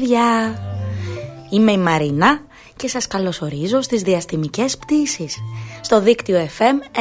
Παιδιά. 0.00 0.58
Είμαι 1.50 1.72
η 1.72 1.78
Μαρίνα 1.78 2.40
και 2.76 2.88
σας 2.88 3.06
καλωσορίζω 3.06 3.80
στις 3.80 4.02
διαστημικές 4.02 4.78
πτήσεις 4.78 5.38
στο 5.80 6.00
δίκτυο 6.00 6.48
FM 6.58 6.98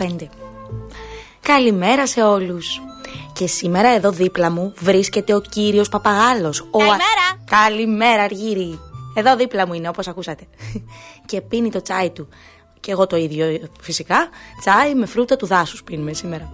91,5 0.00 0.28
Καλημέρα 1.40 2.06
σε 2.06 2.22
όλους. 2.22 2.80
Και 3.32 3.46
σήμερα 3.46 3.88
εδώ 3.88 4.10
δίπλα 4.10 4.50
μου 4.50 4.74
βρίσκεται 4.78 5.34
ο 5.34 5.40
κύριος 5.40 5.88
Παπαγάλος 5.88 6.60
ο... 6.60 6.78
Καλημέρα. 6.78 7.04
Καλημέρα 7.44 8.22
Αργύρι. 8.22 8.78
Εδώ 9.14 9.36
δίπλα 9.36 9.66
μου 9.66 9.74
είναι 9.74 9.88
όπως 9.88 10.08
ακούσατε. 10.08 10.46
Και 11.26 11.40
πίνει 11.40 11.70
το 11.70 11.82
τσάι 11.82 12.10
του. 12.10 12.28
Και 12.80 12.90
εγώ 12.90 13.06
το 13.06 13.16
ίδιο 13.16 13.68
φυσικά. 13.80 14.28
Τσάι 14.60 14.94
με 14.94 15.06
φρούτα 15.06 15.36
του 15.36 15.46
δάσους 15.46 15.84
πίνουμε 15.84 16.12
σήμερα. 16.12 16.52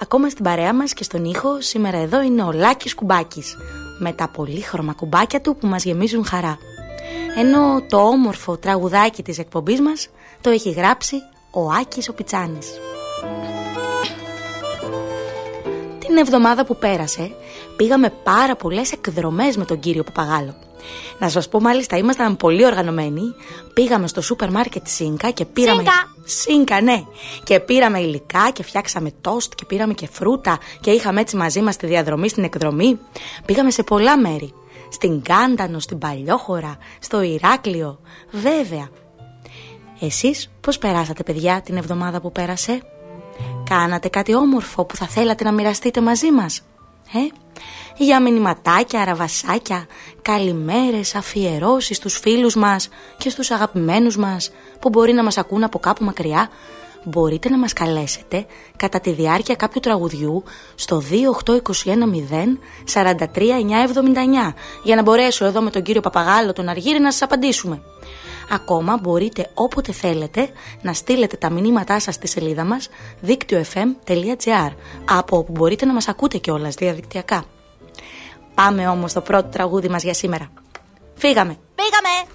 Ακόμα 0.00 0.28
στην 0.28 0.44
παρέα 0.44 0.74
μας 0.74 0.92
και 0.92 1.04
στον 1.04 1.24
ήχο 1.24 1.60
σήμερα 1.60 1.98
εδώ 1.98 2.22
είναι 2.22 2.42
ο 2.42 2.52
Λάκης 2.52 2.94
Κουμπάκης 2.94 3.56
με 3.98 4.12
τα 4.12 4.28
πολύχρωμα 4.28 4.92
κουμπάκια 4.92 5.40
του 5.40 5.56
που 5.56 5.66
μας 5.66 5.84
γεμίζουν 5.84 6.24
χαρά. 6.24 6.58
Ενώ 7.36 7.82
το 7.88 7.96
όμορφο 7.96 8.56
τραγουδάκι 8.56 9.22
της 9.22 9.38
εκπομπής 9.38 9.80
μας 9.80 10.08
το 10.40 10.50
έχει 10.50 10.70
γράψει 10.70 11.16
ο 11.50 11.70
Άκης 11.70 12.08
ο 12.08 12.12
Πιτσάνης. 12.12 12.68
Την 15.98 16.16
εβδομάδα 16.16 16.64
που 16.64 16.76
πέρασε 16.76 17.30
πήγαμε 17.76 18.10
πάρα 18.10 18.56
πολλές 18.56 18.92
εκδρομές 18.92 19.56
με 19.56 19.64
τον 19.64 19.78
κύριο 19.78 20.04
Παπαγάλο. 20.04 20.63
Να 21.18 21.28
σας 21.28 21.48
πω 21.48 21.60
μάλιστα 21.60 21.96
ήμασταν 21.96 22.36
πολύ 22.36 22.66
οργανωμένοι. 22.66 23.34
Πήγαμε 23.74 24.06
στο 24.06 24.20
σούπερ 24.20 24.50
μάρκετ 24.50 24.86
Σίνκα 24.86 25.30
και 25.30 25.44
πήραμε... 25.44 25.82
Σίνκα. 25.82 25.92
Σίνκα 26.24 26.80
ναι. 26.80 27.02
Και 27.44 27.60
πήραμε 27.60 28.00
υλικά 28.00 28.50
και 28.52 28.62
φτιάξαμε 28.62 29.10
τόστ 29.20 29.54
και 29.54 29.64
πήραμε 29.64 29.94
και 29.94 30.08
φρούτα 30.12 30.58
Και 30.80 30.90
είχαμε 30.90 31.20
έτσι 31.20 31.36
μαζί 31.36 31.60
μας 31.60 31.76
τη 31.76 31.86
διαδρομή 31.86 32.28
στην 32.28 32.44
εκδρομή. 32.44 32.98
Πήγαμε 33.44 33.70
σε 33.70 33.82
πολλά 33.82 34.18
μέρη. 34.18 34.52
Στην 34.90 35.22
Κάντανο, 35.22 35.78
στην 35.78 35.98
Παλιόχώρα, 35.98 36.76
στο 36.98 37.22
Ηράκλειο. 37.22 38.00
Βέβαια. 38.30 38.88
Εσείς 40.00 40.50
πώς 40.60 40.78
περάσατε 40.78 41.22
παιδιά 41.22 41.60
την 41.60 41.76
εβδομάδα 41.76 42.20
που 42.20 42.32
πέρασε; 42.32 42.82
Κάνατε 43.70 44.08
κάτι 44.08 44.34
όμορφο 44.34 44.84
που 44.84 44.96
θα 44.96 45.06
θέλατε 45.06 45.44
να 45.44 45.52
μοιραστείτε 45.52 46.00
μαζί 46.00 46.30
μας; 46.30 46.62
Ε; 47.12 47.28
Για 47.96 48.22
μηνυματάκια, 48.22 49.00
αραβασάκια, 49.00 49.86
καλημέρες, 50.22 51.14
αφιερώσεις 51.14 51.96
στους 51.96 52.18
φίλους 52.18 52.54
μας 52.54 52.88
και 53.18 53.30
στους 53.30 53.50
αγαπημένους 53.50 54.16
μας 54.16 54.50
που 54.80 54.88
μπορεί 54.88 55.12
να 55.12 55.22
μας 55.22 55.38
ακούν 55.38 55.64
από 55.64 55.78
κάπου 55.78 56.04
μακριά 56.04 56.48
μπορείτε 57.04 57.48
να 57.48 57.58
μας 57.58 57.72
καλέσετε 57.72 58.46
κατά 58.76 59.00
τη 59.00 59.10
διάρκεια 59.10 59.54
κάποιου 59.54 59.80
τραγουδιού 59.80 60.42
στο 60.74 61.02
28210 61.10 61.84
43979 62.94 64.54
για 64.82 64.96
να 64.96 65.02
μπορέσω 65.02 65.44
εδώ 65.44 65.60
με 65.60 65.70
τον 65.70 65.82
κύριο 65.82 66.00
Παπαγάλο 66.00 66.52
τον 66.52 66.68
Αργύρι 66.68 67.00
να 67.00 67.12
σας 67.12 67.22
απαντήσουμε. 67.22 67.82
Ακόμα 68.50 68.98
μπορείτε 69.02 69.50
όποτε 69.54 69.92
θέλετε 69.92 70.48
να 70.82 70.92
στείλετε 70.92 71.36
τα 71.36 71.50
μηνύματά 71.50 72.00
σας 72.00 72.14
στη 72.14 72.26
σελίδα 72.26 72.64
μας 72.64 72.88
δίκτυο.fm.gr 73.20 74.70
από 75.10 75.36
όπου 75.36 75.52
μπορείτε 75.52 75.86
να 75.86 75.92
μας 75.92 76.08
ακούτε 76.08 76.38
κιόλας 76.38 76.74
διαδικτυακά. 76.74 77.44
Πάμε 78.54 78.88
όμως 78.88 79.10
στο 79.10 79.20
πρώτο 79.20 79.48
τραγούδι 79.48 79.88
μας 79.88 80.02
για 80.02 80.14
σήμερα. 80.14 80.50
Φύγαμε! 81.14 81.56
Πήγαμε. 81.74 82.33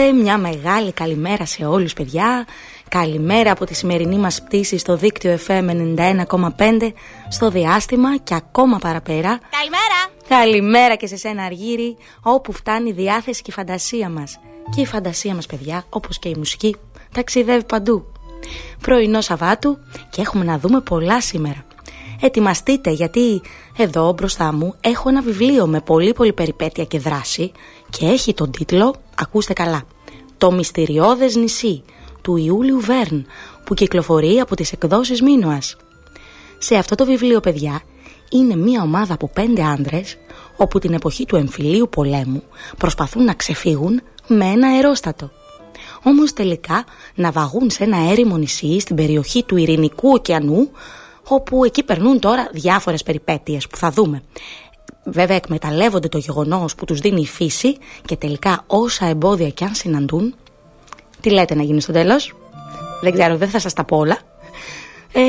Εδώ 0.00 0.06
είμαστε, 0.06 0.22
μια 0.22 0.38
μεγάλη 0.38 0.92
καλημέρα 0.92 1.46
σε 1.46 1.64
όλους 1.64 1.92
παιδιά. 1.92 2.46
Καλημέρα 2.88 3.50
από 3.50 3.64
τη 3.64 3.74
σημερινή 3.74 4.16
μας 4.16 4.42
πτήση 4.42 4.78
στο 4.78 4.96
δίκτυο 4.96 5.38
FM 5.46 5.70
91,5 5.96 6.92
Στο 7.28 7.50
διάστημα 7.50 8.16
και 8.16 8.34
ακόμα 8.34 8.78
παραπέρα. 8.78 9.38
Καλημέρα. 9.50 9.98
Καλημέρα 10.28 10.94
και 10.94 11.06
σε 11.06 11.16
σένα 11.16 11.42
Αργύρι 11.44 11.96
Όπου 12.22 12.52
φτάνει 12.52 12.88
η 12.88 12.92
διάθεση 12.92 13.42
και 13.42 13.50
η 13.50 13.54
φαντασία 13.54 14.08
μας. 14.08 14.40
Και 14.74 14.80
η 14.80 14.86
φαντασία 14.86 15.34
μας 15.34 15.46
παιδιά, 15.46 15.84
όπως 15.88 16.18
και 16.18 16.28
η 16.28 16.34
μουσική 16.36 16.76
Ταξιδεύει 17.12 17.64
παντού. 17.64 18.12
Πρωινό 18.80 19.20
Σαββάτου 19.20 19.78
και 20.10 20.20
έχουμε 20.20 20.44
να 20.44 20.58
δούμε 20.58 20.80
πολλά 20.80 21.20
σήμερα. 21.20 21.64
Ετοιμαστείτε 22.20 22.90
γιατί 22.90 23.40
εδώ 23.76 24.12
μπροστά 24.12 24.52
μου 24.52 24.74
έχω 24.80 25.08
ένα 25.08 25.22
βιβλίο 25.22 25.66
με 25.66 25.80
πολύ 25.80 26.12
πολύ 26.12 26.32
περιπέτεια 26.32 26.84
και 26.84 26.98
δράση 26.98 27.52
και 27.90 28.06
έχει 28.06 28.34
τον 28.34 28.50
τίτλο, 28.50 28.94
ακούστε 29.14 29.52
καλά, 29.52 29.82
«Το 30.38 30.52
μυστηριώδες 30.52 31.36
νησί» 31.36 31.82
του 32.22 32.36
Ιούλιου 32.36 32.80
Βέρν 32.80 33.26
που 33.64 33.74
κυκλοφορεί 33.74 34.40
από 34.40 34.56
τις 34.56 34.72
εκδόσεις 34.72 35.22
Μίνωας. 35.22 35.76
Σε 36.58 36.74
αυτό 36.74 36.94
το 36.94 37.04
βιβλίο 37.04 37.40
παιδιά 37.40 37.80
είναι 38.30 38.56
μια 38.56 38.82
ομάδα 38.82 39.14
από 39.14 39.28
πέντε 39.28 39.62
άνδρες 39.62 40.16
όπου 40.56 40.78
την 40.78 40.92
εποχή 40.92 41.24
του 41.24 41.36
εμφυλίου 41.36 41.88
πολέμου 41.88 42.42
προσπαθούν 42.76 43.24
να 43.24 43.34
ξεφύγουν 43.34 44.00
με 44.26 44.44
ένα 44.44 44.68
αερόστατο. 44.68 45.30
Όμως 46.02 46.32
τελικά 46.32 46.84
ναυαγούν 47.14 47.70
σε 47.70 47.84
ένα 47.84 48.10
έρημο 48.10 48.36
νησί 48.36 48.80
στην 48.80 48.96
περιοχή 48.96 49.42
του 49.42 49.56
Ειρηνικού 49.56 50.10
ωκεανού 50.10 50.70
όπου 51.28 51.64
εκεί 51.64 51.82
περνούν 51.82 52.18
τώρα 52.18 52.48
διάφορες 52.52 53.02
περιπέτειες 53.02 53.66
που 53.66 53.76
θα 53.76 53.90
δούμε. 53.90 54.22
Βέβαια 55.10 55.36
εκμεταλλεύονται 55.36 56.08
το 56.08 56.18
γεγονός 56.18 56.74
που 56.74 56.84
τους 56.84 57.00
δίνει 57.00 57.20
η 57.20 57.26
φύση 57.26 57.76
και 58.04 58.16
τελικά 58.16 58.64
όσα 58.66 59.06
εμπόδια 59.06 59.48
και 59.48 59.64
αν 59.64 59.74
συναντούν, 59.74 60.34
τι 61.20 61.30
λέτε 61.30 61.54
να 61.54 61.62
γίνει 61.62 61.80
στο 61.80 61.92
τέλος, 61.92 62.34
δεν 63.02 63.12
ξέρω 63.12 63.36
δεν 63.36 63.48
θα 63.48 63.58
σας 63.58 63.72
τα 63.72 63.84
πω 63.84 63.96
όλα, 63.96 64.18
ε, 65.12 65.20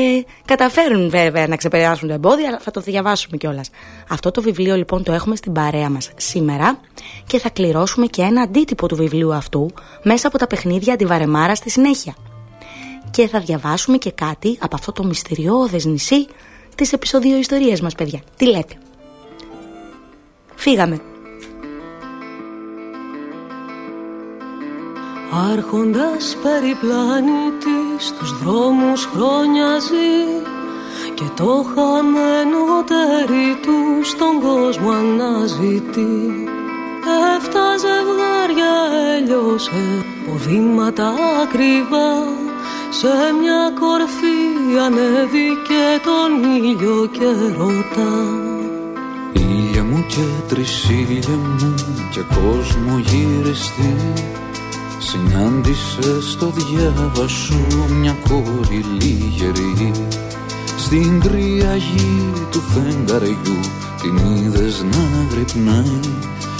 καταφέρουν 0.44 1.10
βέβαια 1.10 1.46
να 1.46 1.56
ξεπεράσουν 1.56 2.08
τα 2.08 2.14
εμπόδια, 2.14 2.48
αλλά 2.48 2.58
θα 2.58 2.70
το 2.70 2.80
διαβάσουμε 2.80 3.36
κιόλας. 3.36 3.70
Αυτό 4.08 4.30
το 4.30 4.42
βιβλίο 4.42 4.76
λοιπόν 4.76 5.02
το 5.02 5.12
έχουμε 5.12 5.36
στην 5.36 5.52
παρέα 5.52 5.90
μας 5.90 6.10
σήμερα 6.16 6.80
και 7.26 7.38
θα 7.38 7.48
κληρώσουμε 7.50 8.06
και 8.06 8.22
ένα 8.22 8.42
αντίτυπο 8.42 8.86
του 8.86 8.96
βιβλίου 8.96 9.34
αυτού 9.34 9.70
μέσα 10.02 10.28
από 10.28 10.38
τα 10.38 10.46
παιχνίδια 10.46 10.92
αντιβαρεμάρα 10.92 11.54
στη 11.54 11.70
συνέχεια 11.70 12.14
και 13.10 13.28
θα 13.28 13.40
διαβάσουμε 13.40 13.96
και 13.96 14.10
κάτι 14.10 14.58
από 14.60 14.76
αυτό 14.76 14.92
το 14.92 15.04
μυστηριώδες 15.04 15.84
νησί 15.84 16.26
στις 16.72 16.92
επεισόδιο 16.92 17.36
ιστορίες 17.36 17.80
μας 17.80 17.94
παιδιά. 17.94 18.20
Τι 18.36 18.46
λέτε; 18.46 18.74
Φύγαμε. 20.60 21.00
Άρχοντας 25.52 26.36
περιπλάνητη 26.42 27.78
στους 27.98 28.38
δρόμους 28.42 29.04
χρόνια 29.04 29.78
ζει 29.78 30.18
και 31.14 31.24
το 31.36 31.64
χαμένο 31.74 32.84
τέρι 32.86 33.50
του 33.62 34.04
στον 34.04 34.40
κόσμο 34.40 34.90
αναζητεί 34.90 36.48
Εφτά 37.36 37.76
ζευγάρια 37.76 38.74
έλειωσε, 39.16 40.04
ποδήματα 40.26 41.14
ακριβά 41.42 42.12
σε 42.90 43.14
μια 43.40 43.72
κορφή 43.80 44.40
ανέβηκε 44.84 45.84
τον 46.04 46.30
ήλιο 46.56 47.08
και 47.12 47.30
ρωτά 47.58 48.14
Ήλια 49.32 49.69
μου 50.00 50.06
και 50.06 50.54
τρισίλια 50.54 51.36
μου 51.36 51.74
και 52.10 52.20
κόσμο 52.34 52.98
γυριστή. 52.98 53.96
Συνάντησε 54.98 56.30
στο 56.30 56.52
διάβα 56.56 57.28
σου 57.28 57.56
μια 58.00 58.16
κόρη 58.28 58.84
λίγερη. 58.98 59.92
Στην 60.76 61.20
κρύα 61.20 61.76
γη 61.76 62.32
του 62.50 62.60
φεγγαριού 62.60 63.60
την 64.02 64.16
είδες 64.16 64.84
να 64.90 65.26
γρυπνάει. 65.30 66.00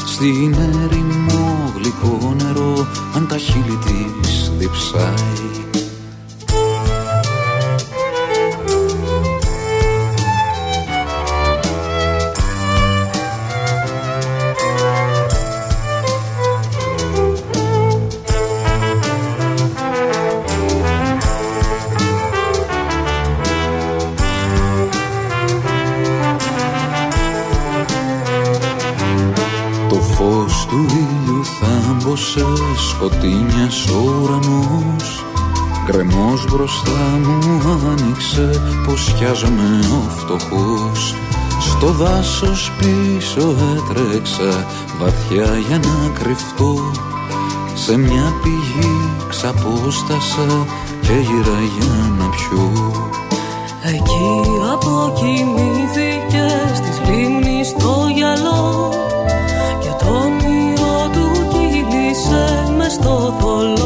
Στην 0.07 0.55
έρημο 0.55 1.73
γλυκό 1.77 2.35
νερό 2.43 2.87
αν 3.15 3.27
τα 3.27 3.39
χείλη 3.39 3.79
της 4.23 4.53
διψάει 4.59 5.80
πως 39.41 39.49
χιάζομαι 39.49 39.97
ο 39.97 40.11
φτωχός. 40.11 41.15
Στο 41.61 41.87
δάσος 41.87 42.73
πίσω 42.79 43.55
έτρεξα 43.77 44.67
βαθιά 44.99 45.59
για 45.69 45.79
να 45.79 46.19
κρυφτώ. 46.19 46.75
Σε 47.75 47.97
μια 47.97 48.33
πηγή 48.43 49.11
ξαπόστασα 49.29 50.67
και 51.01 51.13
γύρα 51.13 51.61
για 51.79 52.13
να 52.19 52.29
πιω. 52.29 52.93
Εκεί 53.83 54.43
αποκοιμήθηκε 54.73 56.49
στις 56.75 57.01
λίμνης 57.09 57.75
το 57.79 58.09
γυαλό 58.15 58.91
στο 62.91 63.35
θολό 63.41 63.80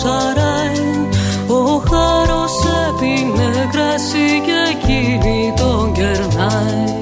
σαράι 0.00 1.08
ο 1.46 1.82
χάρος 1.90 2.52
έπινε 2.88 3.68
κρασί 3.72 4.40
και 4.46 4.58
εκείνη 4.72 5.52
τον 5.56 5.92
κερνάει. 5.92 6.98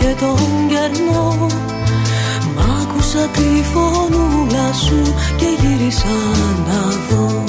Και 0.00 0.14
τον 0.20 0.68
κερνό. 0.68 1.46
Μ' 2.54 2.60
άκουσα 2.80 3.28
τη 3.32 3.62
φωνούλα 3.72 4.72
σου 4.72 5.02
και 5.04 5.25
γύρισα 5.86 6.16
να 6.66 6.80
δω. 7.08 7.44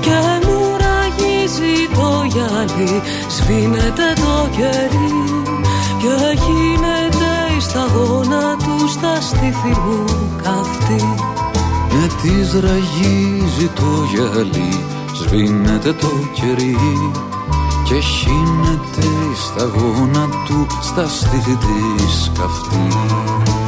Και 0.00 0.46
μου 0.46 0.76
ραγίζει 0.82 1.88
το 1.94 2.22
γυαλί, 2.32 3.02
σβήνεται 3.28 4.12
το 4.14 4.48
κερί. 4.56 5.12
Και 5.98 6.38
γίνεται 6.44 7.30
η 7.56 7.60
σταγόνα 7.60 8.56
του 8.56 8.88
στα 8.88 9.20
στήθη 9.20 9.80
μου 9.84 10.04
καυτή. 10.42 11.14
Με 11.92 12.06
της 12.22 12.52
ραγίζει 12.60 13.68
το 13.74 13.90
γυαλί, 14.12 14.84
σβήνεται 15.14 15.92
το 15.92 16.10
κερί. 16.32 16.76
Και 17.84 18.00
χύνεται 18.00 19.06
η 19.32 19.36
σταγόνα 19.36 20.28
του 20.46 20.66
στα 20.80 21.08
στήθη 21.08 21.56
της 21.56 22.30
καυτής 22.38 23.59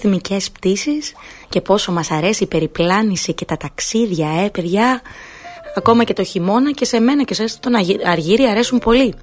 διαστημικές 0.00 0.50
πτήσεις 0.50 1.12
και 1.48 1.60
πόσο 1.60 1.92
μας 1.92 2.10
αρέσει 2.10 2.42
η 2.42 2.46
περιπλάνηση 2.46 3.34
και 3.34 3.44
τα 3.44 3.56
ταξίδια, 3.56 4.28
ε, 4.44 4.48
παιδιά. 4.48 5.02
Ακόμα 5.76 6.04
και 6.04 6.12
το 6.12 6.24
χειμώνα 6.24 6.70
και 6.70 6.84
σε 6.84 7.00
μένα 7.00 7.24
και 7.24 7.34
σε 7.34 7.58
τον 7.60 7.72
Αργύρι 8.04 8.44
αρέσουν 8.44 8.78
πολύ. 8.78 9.14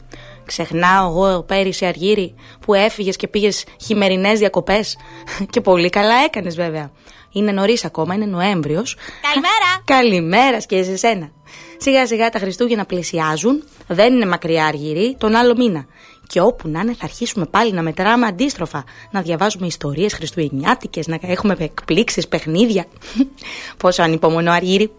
Ξεχνάω 0.45 1.07
εγώ 1.07 1.43
πέρυσι 1.43 1.85
Αργύρι 1.85 2.35
που 2.59 2.73
έφυγες 2.73 3.15
και 3.15 3.27
πήγες 3.27 3.63
χειμερινές 3.81 4.39
διακοπές 4.39 4.97
και 5.51 5.61
πολύ 5.61 5.89
καλά 5.89 6.15
έκανες 6.25 6.55
βέβαια. 6.55 6.91
Είναι 7.31 7.51
νωρίς 7.51 7.85
ακόμα, 7.85 8.13
είναι 8.13 8.25
Νοέμβριος. 8.25 8.97
Καλημέρα. 9.21 9.83
Καλημέρα 9.99 10.57
και 10.57 10.83
σε 10.83 10.97
σένα. 10.97 11.31
Σιγά 11.77 12.07
σιγά 12.07 12.29
τα 12.29 12.39
Χριστούγεννα 12.39 12.85
πλησιάζουν, 12.85 13.63
δεν 13.87 14.13
είναι 14.13 14.25
μακριά 14.25 14.65
αργυρή, 14.65 15.15
τον 15.19 15.35
άλλο 15.35 15.55
μήνα. 15.57 15.85
Και 16.27 16.41
όπου 16.41 16.67
να 16.67 16.79
είναι, 16.79 16.93
θα 16.93 17.05
αρχίσουμε 17.05 17.45
πάλι 17.45 17.71
να 17.71 17.81
μετράμε 17.81 18.25
αντίστροφα. 18.25 18.83
Να 19.11 19.21
διαβάζουμε 19.21 19.67
ιστορίες 19.67 20.13
χριστουγεννιάτικες, 20.13 21.07
να 21.07 21.17
έχουμε 21.21 21.55
εκπλήξεις, 21.59 22.27
παιχνίδια. 22.27 22.85
Πόσο 23.83 24.01
ανυπομονώ, 24.01 24.51
Αργύρι. 24.51 24.91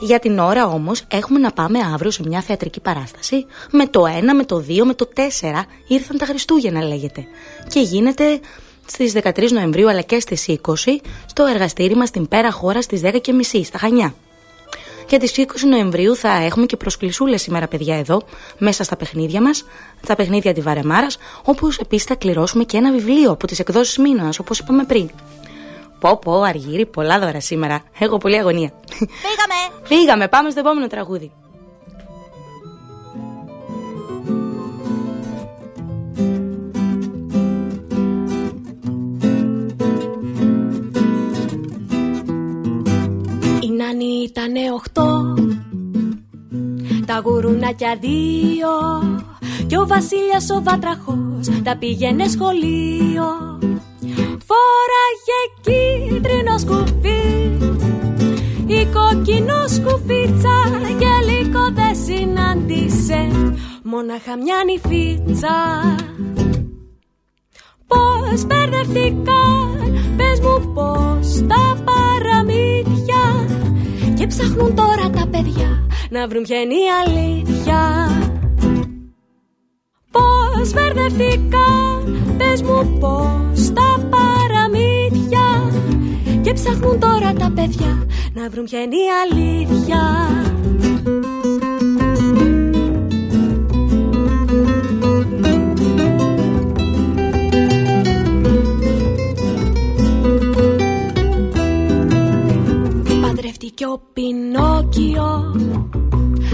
Για 0.00 0.18
την 0.18 0.38
ώρα 0.38 0.66
όμως 0.66 1.04
έχουμε 1.08 1.38
να 1.38 1.52
πάμε 1.52 1.78
αύριο 1.92 2.10
σε 2.10 2.22
μια 2.26 2.40
θεατρική 2.40 2.80
παράσταση. 2.80 3.46
Με 3.70 3.86
το 3.86 4.04
1, 4.04 4.08
με 4.34 4.44
το 4.44 4.64
2, 4.68 4.82
με 4.84 4.94
το 4.94 5.08
4 5.16 5.20
ήρθαν 5.88 6.18
τα 6.18 6.26
Χριστούγεννα, 6.26 6.82
λέγεται. 6.82 7.26
Και 7.68 7.80
γίνεται 7.80 8.40
στις 8.86 9.12
13 9.22 9.50
Νοεμβρίου 9.50 9.88
αλλά 9.88 10.00
και 10.00 10.20
στις 10.20 10.46
20 10.48 10.72
στο 11.26 11.44
εργαστήρι 11.44 11.96
μας 11.96 12.08
στην 12.08 12.28
Πέρα 12.28 12.50
Χώρα 12.50 12.82
στις 12.82 13.00
10.30 13.04 13.64
στα 13.64 13.78
Χανιά. 13.78 14.14
Και 15.08 15.18
τις 15.18 15.32
20 15.36 15.44
Νοεμβρίου 15.68 16.16
θα 16.16 16.28
έχουμε 16.28 16.66
και 16.66 16.76
προσκλησούλες 16.76 17.42
σήμερα, 17.42 17.68
παιδιά, 17.68 17.96
εδώ, 17.98 18.22
μέσα 18.58 18.84
στα 18.84 18.96
παιχνίδια 18.96 19.42
μας, 19.42 19.64
στα 20.02 20.14
παιχνίδια 20.14 20.52
τη 20.52 20.60
Βαρεμάρας, 20.60 21.18
όπου 21.44 21.68
επίσης 21.80 22.04
θα 22.06 22.14
κληρώσουμε 22.14 22.64
και 22.64 22.76
ένα 22.76 22.92
βιβλίο 22.92 23.30
από 23.30 23.46
τις 23.46 23.58
εκδόσεις 23.58 23.98
Μήνας, 23.98 24.38
όπως 24.38 24.58
είπαμε 24.58 24.84
πριν. 24.84 25.10
Πω, 26.00 26.18
πω, 26.18 26.42
αργύρι, 26.42 26.86
πολλά 26.86 27.18
δώρα 27.18 27.40
σήμερα. 27.40 27.82
Έχω 27.98 28.18
πολύ 28.18 28.38
αγωνία. 28.38 28.72
Φύγαμε. 28.98 29.80
Φύγαμε, 29.82 30.28
πάμε 30.28 30.50
στο 30.50 30.60
επόμενο 30.60 30.86
τραγούδι. 30.86 31.32
Η 43.88 43.90
Νάνη 43.90 44.22
ήτανε 44.24 44.60
οχτώ. 44.74 45.34
Τα 47.06 47.20
γουρουνάκια 47.24 47.98
δύο 48.00 48.68
Κι 49.66 49.76
ο 49.76 49.86
Βασίλιας 49.86 50.50
ο 50.50 50.62
Βάτραχος 50.62 51.62
Τα 51.62 51.76
πήγαινε 51.76 52.28
σχολείο. 52.28 53.58
Φόραγε 54.48 55.40
κίτρινο 55.60 56.58
σκουφί. 56.58 57.50
Η 58.66 58.86
κόκκινο 58.86 59.68
σκουφίτσα 59.68 60.56
Και 60.98 61.30
λίγο 61.30 61.72
δεν 61.72 61.94
συνάντησε. 62.04 63.30
Μόναχα 63.82 64.36
μια 64.36 64.56
νυφίτσα. 64.66 65.56
Πώς 67.86 68.46
μπερδευτήκαν 68.46 70.14
Πες 70.16 70.40
μου 70.40 70.72
πώς 70.74 71.46
τα 71.48 71.82
παραμύθια 71.84 73.56
Και 74.18 74.26
ψάχνουν 74.26 74.74
τώρα 74.74 75.10
τα 75.10 75.28
παιδιά 75.30 75.86
Να 76.10 76.28
βρουν 76.28 76.42
ποια 76.42 76.60
είναι 76.60 76.74
η 76.74 76.88
αλήθεια. 77.04 78.10
Πώς 80.10 80.72
μπερδευτήκαν 80.72 82.34
Πες 82.38 82.62
μου 82.62 82.98
πώς 83.00 83.72
τα 83.72 84.08
παραμύθια. 84.10 85.72
Και 86.42 86.52
ψάχνουν 86.52 87.00
τώρα 87.00 87.32
τα 87.32 87.52
παιδιά 87.54 88.06
Να 88.34 88.48
βρουν 88.48 88.64
ποια 88.64 88.80
είναι 88.80 88.96
η 88.96 89.08
αλήθεια 89.24 90.28
Παντρεύτηκε 103.78 103.86
ο 103.86 104.00
Πινόκιο 104.12 105.54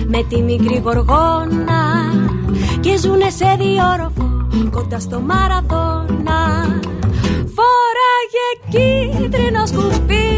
με 0.07 0.23
τη 0.29 0.43
μικρή 0.43 0.83
γοργόνα 0.85 2.13
και 2.81 2.99
ζουνε 2.99 3.31
σε 3.31 3.57
διόροφο 3.59 4.47
κοντά 4.71 5.01
στο 5.01 5.21
Μαραδόνα. 5.21 6.41
Φόραγε 7.55 8.49
κίτρινο 8.71 9.67
σκουφί 9.67 10.33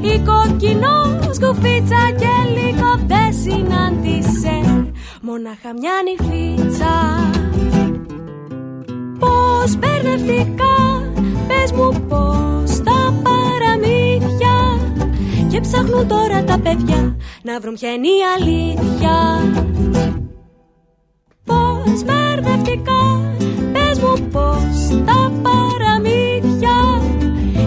η 0.00 0.18
κόκκινο 0.18 1.18
σκουφίτσα 1.30 2.10
και 2.18 2.32
λίγο 2.54 3.00
δεν 3.06 3.32
συνάντησε 3.42 4.60
μόναχα 5.22 5.72
μια 5.80 5.92
νυφίτσα. 6.04 6.94
Πώς 9.18 9.76
μπερδευτικά, 9.76 11.02
πες 11.48 11.72
μου 11.72 12.06
πώς 12.08 12.20
τα 12.20 12.28
παραμύθια 12.28 12.69
και 15.60 15.66
ψάχνουν 15.68 16.08
τώρα 16.08 16.44
τα 16.44 16.58
παιδιά 16.58 17.16
να 17.42 17.60
βρουν 17.60 17.74
ποια 17.74 17.92
είναι 17.92 18.06
η 18.06 18.20
αλήθεια. 18.36 19.16
Πώς 21.44 22.04
μπερδευτικά, 22.04 23.02
πε 23.72 23.86
μου 24.00 24.28
πώς 24.32 25.02
τα 25.04 25.32
παραμύθια 25.42 26.78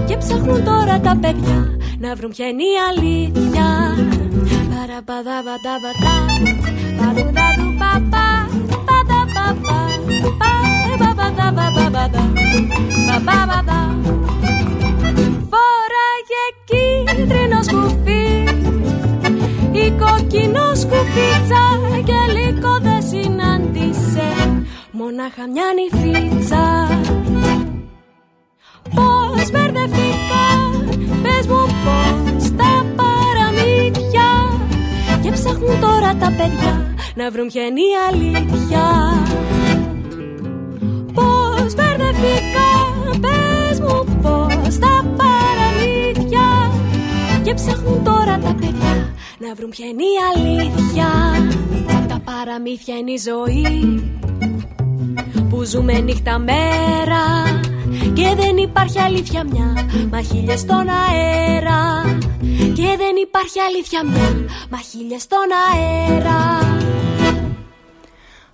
και 0.05 0.17
ψάχνουν 0.17 0.63
τώρα 0.63 0.99
τα 0.99 1.17
παιδιά 1.21 1.77
να 1.99 2.15
βρουν 2.15 2.31
ποια 2.31 2.47
είναι 2.47 2.63
η 2.63 2.75
αλήθεια. 2.89 3.67
Παραπαδαβαταβατά, 4.73 6.17
παρουδαδου 6.97 7.69
παπά, 7.81 8.29
πατά 8.87 9.21
παπά, 9.35 9.77
παπά, 10.39 10.61
παπά, 10.99 11.33
παπά, 11.35 11.89
παπά, 11.91 12.09
παπά, 12.09 13.73
Φόραγε 16.23 16.45
κίτρινο 16.65 17.61
σκουφί 17.63 18.43
η 19.71 19.91
κόκκινο 19.91 20.75
σκουφίτσα 20.75 21.63
και 22.05 22.31
λίγο 22.31 22.77
δεν 22.81 23.01
συνάντησε. 23.01 24.27
Μονάχα 24.91 25.47
μια 25.51 25.63
νυφίτσα. 25.77 26.87
Πώς 28.95 29.51
μπερδευτήκα, 29.51 30.45
πες 31.23 31.47
μου 31.47 31.65
πώς 31.83 32.51
τα 32.57 32.85
παραμύθια. 32.95 34.29
Και 35.21 35.31
ψάχνουν 35.31 35.79
τώρα 35.79 36.15
τα 36.15 36.33
παιδιά 36.37 36.93
να 37.15 37.31
βρουν 37.31 37.47
ποια 37.47 37.61
είναι 37.65 37.79
η 37.79 37.93
αλήθεια. 38.09 38.83
Πώς 41.13 41.73
μπερδευτήκα, 41.75 42.82
Και 47.43 47.53
ψάχνουν 47.53 48.03
τώρα 48.03 48.39
τα 48.39 48.55
παιδιά 48.59 49.13
να 49.37 49.53
βρουν 49.55 49.69
ποια 49.69 49.85
είναι 49.85 50.03
η 50.03 50.17
αλήθεια 50.35 51.07
Τα 52.07 52.21
παραμύθια 52.25 52.97
είναι 52.97 53.11
η 53.11 53.17
ζωή 53.17 54.03
που 55.49 55.63
ζούμε 55.63 55.99
νύχτα 55.99 56.39
μέρα 56.39 57.23
και 58.13 58.35
δεν 58.35 58.57
υπάρχει 58.57 58.99
αλήθεια 58.99 59.43
μια 59.43 59.87
μα 60.11 60.21
χίλιες 60.21 60.59
στον 60.59 60.87
αέρα 60.89 62.17
και 62.73 62.95
δεν 62.97 63.15
υπάρχει 63.21 63.59
αλήθεια 63.59 64.03
μια 64.03 64.45
μα 64.69 64.77
χίλιες 64.77 65.21
στον 65.21 65.47
αέρα 65.71 66.73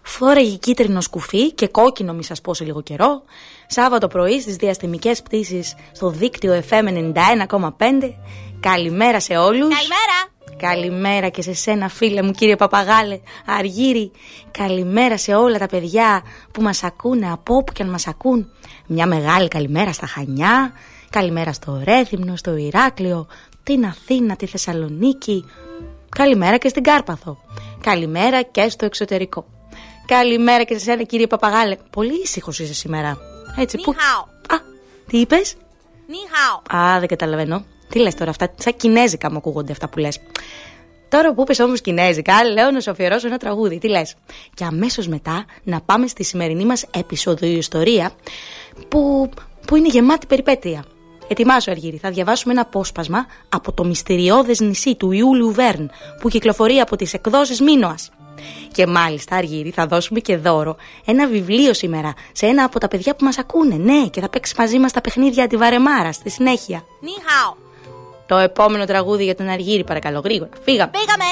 Φόρεγε 0.01 0.55
κίτρινο 0.55 1.01
σκουφί 1.01 1.53
και 1.53 1.67
κόκκινο, 1.67 2.13
μη 2.13 2.23
σας 2.23 2.41
πω 2.41 2.53
σε 2.53 2.63
λίγο 2.63 2.81
καιρό. 2.81 3.23
Σάββατο 3.67 4.07
πρωί 4.07 4.41
στις 4.41 4.55
διαστημικές 4.55 5.21
πτήσεις 5.21 5.75
στο 5.91 6.09
δίκτυο 6.09 6.63
FM 6.69 6.83
91,5. 6.83 8.13
Καλημέρα 8.59 9.19
σε 9.19 9.37
όλους. 9.37 9.75
Καλημέρα. 9.75 10.37
Καλημέρα 10.57 11.29
και 11.29 11.41
σε 11.41 11.53
σένα 11.53 11.89
φίλε 11.89 12.21
μου 12.21 12.31
κύριε 12.31 12.55
Παπαγάλε, 12.55 13.19
Αργύρι. 13.45 14.11
Καλημέρα 14.51 15.17
σε 15.17 15.35
όλα 15.35 15.57
τα 15.57 15.65
παιδιά 15.65 16.23
που 16.51 16.61
μας 16.61 16.83
ακούνε 16.83 17.31
από 17.31 17.55
όπου 17.55 17.73
και 17.73 17.83
αν 17.83 17.89
μας 17.89 18.07
ακούν. 18.07 18.49
Μια 18.87 19.05
μεγάλη 19.07 19.47
καλημέρα 19.47 19.93
στα 19.93 20.07
Χανιά, 20.07 20.73
καλημέρα 21.09 21.53
στο 21.53 21.81
Ρέθυμνο, 21.83 22.35
στο 22.35 22.55
Ηράκλειο, 22.55 23.27
την 23.63 23.85
Αθήνα, 23.85 24.35
τη 24.35 24.45
Θεσσαλονίκη. 24.45 25.45
Καλημέρα 26.09 26.57
και 26.57 26.67
στην 26.67 26.83
Κάρπαθο. 26.83 27.37
Καλημέρα 27.81 28.41
και 28.41 28.69
στο 28.69 28.85
εξωτερικό. 28.85 29.45
Καλημέρα 30.05 30.63
και 30.63 30.73
σε 30.73 30.79
σένα 30.79 31.03
κύριε 31.03 31.27
Παπαγάλε. 31.27 31.75
Πολύ 31.89 32.21
ήσυχος 32.23 32.59
είσαι 32.59 32.73
σήμερα. 32.73 33.17
Έτσι, 33.57 33.77
που... 33.77 33.91
Νιχάο. 33.91 34.21
Α, 34.59 34.63
τι 35.07 35.17
είπες; 35.17 35.55
Νιχάο. 36.07 36.81
Α, 36.81 36.99
δεν 36.99 37.07
καταλαβαίνω. 37.07 37.65
Τι 37.89 37.99
λες 37.99 38.15
τώρα 38.15 38.29
αυτά, 38.29 38.53
σαν 38.57 38.75
κινέζικα 38.75 39.31
μου 39.31 39.37
ακούγονται 39.37 39.71
αυτά 39.71 39.89
που 39.89 39.99
λες. 39.99 40.19
Τώρα 41.09 41.33
που 41.33 41.41
είπες 41.41 41.59
όμως 41.59 41.81
κινέζικα, 41.81 42.43
λέω 42.43 42.71
να 42.71 42.79
σου 42.79 42.91
αφιερώσω 42.91 43.27
ένα 43.27 43.37
τραγούδι. 43.37 43.77
Τι 43.77 43.87
λες; 43.87 44.15
Και 44.53 44.63
αμέσως 44.63 45.07
μετά 45.07 45.45
να 45.63 45.81
πάμε 45.81 46.07
στη 46.07 46.23
σημερινή 46.23 46.65
μας 46.65 46.85
επεισόδιο 46.97 47.49
ιστορία 47.49 48.11
που, 48.87 49.29
που 49.67 49.75
είναι 49.75 49.87
γεμάτη 49.87 50.25
περιπέτεια. 50.25 50.83
Ετοιμάσου, 51.27 51.71
Αργύρι, 51.71 51.97
θα 51.97 52.09
διαβάσουμε 52.09 52.53
ένα 52.53 52.61
απόσπασμα 52.61 53.25
από 53.49 53.71
το 53.71 53.85
μυστηριώδες 53.85 54.59
νησί 54.59 54.95
του 54.95 55.11
Ιούλιου 55.11 55.51
Βέρν 55.51 55.91
που 56.21 56.29
κυκλοφορεί 56.29 56.79
από 56.79 56.95
τις 56.95 57.13
εκδόσεις 57.13 57.61
Μίνωας. 57.61 58.11
Και 58.71 58.87
μάλιστα, 58.87 59.35
Αργύρι, 59.35 59.69
θα 59.69 59.85
δώσουμε 59.85 60.19
και 60.19 60.37
δώρο 60.37 60.75
ένα 61.05 61.27
βιβλίο 61.27 61.73
σήμερα 61.73 62.13
σε 62.31 62.45
ένα 62.45 62.63
από 62.63 62.79
τα 62.79 62.87
παιδιά 62.87 63.15
που 63.15 63.25
μας 63.25 63.37
ακούνε. 63.37 63.75
Ναι, 63.75 64.07
και 64.07 64.21
θα 64.21 64.29
παίξει 64.29 64.53
μαζί 64.57 64.79
μας 64.79 64.91
τα 64.91 65.01
παιχνίδια 65.01 65.47
Βαρεμάρα 65.57 66.11
στη 66.11 66.29
συνέχεια. 66.29 66.83
Νιχάω. 66.99 67.68
Το 68.29 68.37
επόμενο 68.37 68.85
τραγούδι 68.85 69.23
για 69.23 69.35
τον 69.35 69.47
Αργύρι, 69.47 69.83
παρακαλώ, 69.83 70.19
γρήγορα. 70.19 70.49
Φύγαμε. 70.63 70.91
Πήγαμε. 70.91 71.25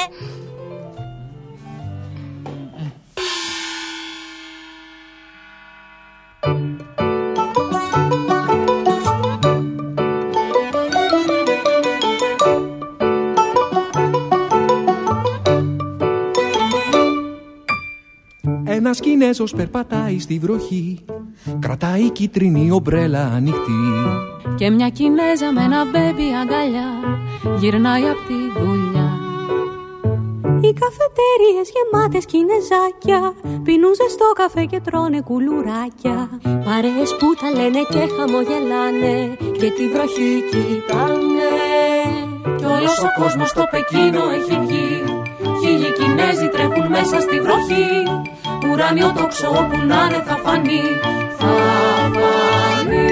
Ένας 18.78 19.00
Κινέζος 19.00 19.54
περπατάει 19.56 20.20
στη 20.20 20.40
βροχή. 20.40 21.06
Κρατάει 21.60 22.12
κίτρινη 22.12 22.72
ομπρέλα 22.72 23.32
ανοιχτή. 23.36 23.82
Και 24.56 24.70
μια 24.70 24.90
Κινέζα 24.90 25.52
με 25.54 25.62
ένα 25.64 25.86
μπέμπι 25.86 26.28
αγκαλιά 26.42 26.90
Γυρνάει 27.60 28.04
από 28.04 28.22
τη 28.28 28.40
δουλειά. 28.60 29.10
Οι 30.62 30.72
καφετέρειε 30.82 31.62
γεμάτες 31.74 32.26
κινεζάκια 32.26 33.34
Πίνουν 33.64 33.94
ζεστό 34.00 34.32
καφέ 34.42 34.64
και 34.66 34.80
τρώνε 34.80 35.22
κουλουράκια. 35.22 36.18
Παρέες 36.66 37.12
που 37.20 37.28
τα 37.40 37.50
λένε 37.58 37.82
και 37.94 38.04
χαμογελάνε 38.16 39.16
Και 39.60 39.70
τη 39.78 39.86
βροχή 39.94 40.34
κοιτάνε. 40.52 41.54
Κι 42.58 42.66
όλος 42.66 42.98
ο 43.08 43.22
κόσμος 43.22 43.50
στο 43.50 43.64
Πεκίνο 43.72 44.24
έχει 44.38 44.56
βγει. 44.66 44.92
Χίλιοι 45.60 45.92
Κινέζοι 45.98 46.48
τρέχουν 46.54 46.88
μέσα 46.96 47.20
στη 47.20 47.38
βροχή 47.46 47.88
Ουράνιο 48.78 49.12
τόξο 49.12 49.50
όπου 49.50 49.78
να 49.88 49.96
είναι 49.96 50.24
θα 50.26 50.36
φανεί. 50.44 50.82
Θα 51.38 51.54
φανεί. 52.14 53.10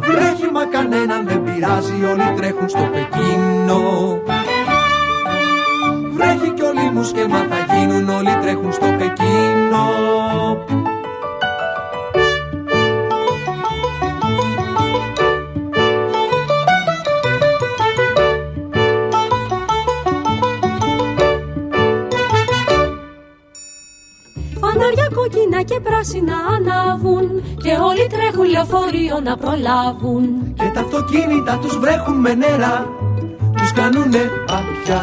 Βρέχει 0.00 0.50
μα 0.52 0.64
κανέναν 0.64 1.26
δεν 1.26 1.42
πειράζει 1.42 2.04
Όλοι 2.04 2.32
τρέχουν 2.36 2.68
στο 2.68 2.88
Πεκίνο. 2.92 3.82
Βρέχει 6.12 6.50
κι 6.50 6.62
όλοι 6.62 6.90
μου 6.92 7.02
σκέμα 7.02 7.38
θα 7.38 7.74
γίνουν 7.74 8.08
Όλοι 8.08 8.36
τρέχουν 8.40 8.72
στο 8.72 8.86
Πεκίνο 8.98 9.86
κόκκινα 25.60 25.62
και 25.62 25.80
πράσινα 25.80 26.36
ανάβουν 26.54 27.26
Και 27.62 27.72
όλοι 27.88 28.06
τρέχουν 28.14 28.50
λεωφορείο 28.50 29.20
να 29.24 29.36
προλάβουν. 29.36 30.54
Και 30.54 30.70
τα 30.74 30.80
αυτοκίνητα 30.80 31.58
τους 31.62 31.78
βρέχουν 31.78 32.16
με 32.20 32.34
νερά 32.34 32.86
Τους 33.56 33.72
κάνουνε 33.72 34.22
παπιά 34.46 35.02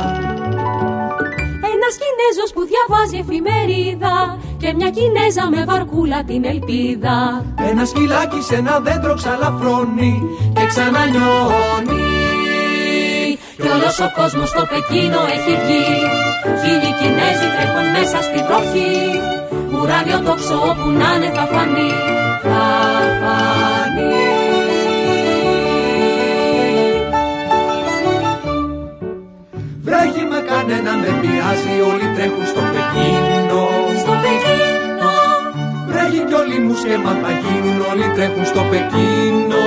Ένας 1.74 1.94
Κινέζος 2.02 2.50
που 2.54 2.62
διαβάζει 2.72 3.18
εφημερίδα 3.24 4.16
Και 4.58 4.74
μια 4.78 4.90
Κινέζα 4.90 5.50
με 5.50 5.64
βαρκούλα 5.70 6.24
την 6.24 6.46
ελπίδα. 6.46 7.46
Ένα 7.70 7.86
σκυλάκι 7.86 8.42
σε 8.42 8.56
ένα 8.56 8.80
δέντρο 8.80 9.14
ξαλαφρώνει 9.14 10.14
Και 10.56 10.66
ξανανιώνει. 10.72 12.06
Κι 13.62 13.70
όλος 13.76 14.00
ο 14.00 14.10
κόσμος 14.18 14.50
στο 14.50 14.64
Πεκίνο 14.72 15.22
έχει 15.36 15.54
βγει. 15.62 15.90
Χίλιοι 16.62 16.92
Κινέζοι 17.00 17.48
τρέχουν 17.56 17.88
μέσα 17.96 18.18
στη 18.28 18.40
βροχή 18.48 18.98
Ουράνιο 19.82 20.20
τόξο 20.26 20.56
όπου 20.70 20.90
να 20.90 21.10
είναι 21.16 21.30
θα 21.36 21.46
φανεί. 21.54 21.92
Θα 22.44 22.64
φανεί. 23.20 24.16
Βρέχει 29.86 30.24
με 30.32 30.40
κανέναν 30.50 30.98
δεν 31.04 31.20
πειράζει 31.22 31.76
Όλοι 31.90 32.08
τρέχουν 32.16 32.46
στο 32.52 32.62
Πεκίνο. 32.74 33.62
Στο 34.02 34.14
Πεκίνο. 34.24 35.14
Βρέχει 35.88 36.22
κι 36.28 36.34
όλοι 36.34 36.60
μου 36.60 36.76
σχέμα 36.82 37.12
θα 37.22 37.32
γίνουν 37.42 37.80
Όλοι 37.92 38.08
τρέχουν 38.16 38.46
στο 38.46 38.62
Πεκίνο 38.70 39.66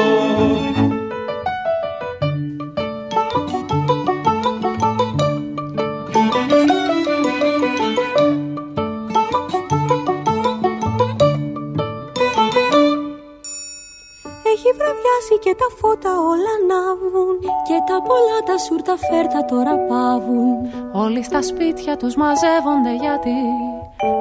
τα 15.61 15.68
φώτα 15.79 16.12
όλα 16.33 16.53
ανάβουν 16.59 17.37
Και 17.68 17.79
τα 17.88 17.96
πολλά 18.09 18.38
τα 18.49 18.57
σούρτα 18.64 18.94
φέρτα 19.09 19.40
τώρα 19.51 19.75
πάβουν. 19.88 20.49
Όλοι 20.92 21.23
στα 21.25 21.42
σπίτια 21.42 21.96
τους 21.96 22.14
μαζεύονται 22.23 22.94
γιατί 23.05 23.37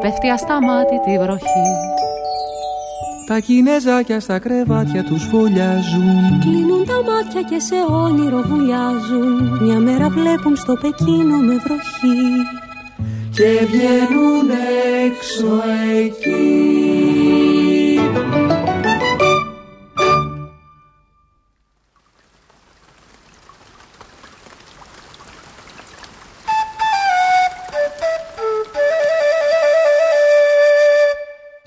Πέφτει 0.02 0.28
ασταμάτητη 0.30 1.14
βροχή. 1.24 1.70
Τα 3.28 3.40
κινέζακια 3.40 4.20
στα 4.20 4.40
κρεβάτια 4.40 5.04
τους 5.04 5.24
φωλιάζουν 5.32 6.40
Κλείνουν 6.44 6.86
τα 6.86 7.00
μάτια 7.10 7.42
και 7.50 7.60
σε 7.60 7.76
όνειρο 8.06 8.42
βουλιάζουν. 8.50 9.60
Μια 9.62 9.80
μέρα 9.80 10.10
βλέπουν 10.10 10.56
στο 10.56 10.74
Πεκίνο 10.82 11.38
με 11.38 11.56
βροχή. 11.66 12.22
Και 13.36 13.66
βγαίνουν 13.72 14.50
έξω 15.06 15.52
εκεί 16.04 16.89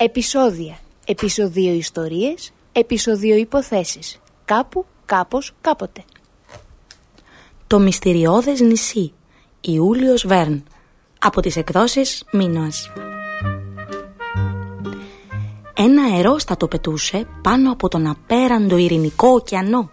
Επισόδια. 0.05 0.77
Επισοδίο 1.05 1.73
ιστορίες. 1.73 2.51
Επισοδίο 2.71 3.35
υποθέσεις. 3.35 4.19
Κάπου, 4.45 4.85
κάπως, 5.05 5.53
κάποτε. 5.61 6.03
Το 7.67 7.79
μυστηριώδες 7.79 8.59
νησί. 8.59 9.13
Ιούλιος 9.61 10.25
Βέρν. 10.27 10.63
Από 11.19 11.41
τις 11.41 11.55
εκδόσεις 11.55 12.23
Μίνωας. 12.31 12.91
Ένα 15.73 16.03
αερόστατο 16.03 16.67
πετούσε 16.67 17.27
πάνω 17.41 17.71
από 17.71 17.87
τον 17.87 18.07
απέραντο 18.07 18.77
ειρηνικό 18.77 19.27
ωκεανό. 19.27 19.89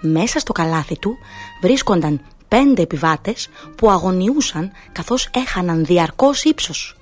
Μέσα 0.00 0.38
στο 0.38 0.52
καλάθι 0.52 0.98
του 0.98 1.16
βρίσκονταν 1.62 2.20
πέντε 2.48 2.82
επιβάτες 2.82 3.48
που 3.76 3.90
αγωνιούσαν 3.90 4.72
καθώς 4.92 5.30
έχαναν 5.32 5.84
διαρκώς 5.84 6.44
ύψος 6.44 6.95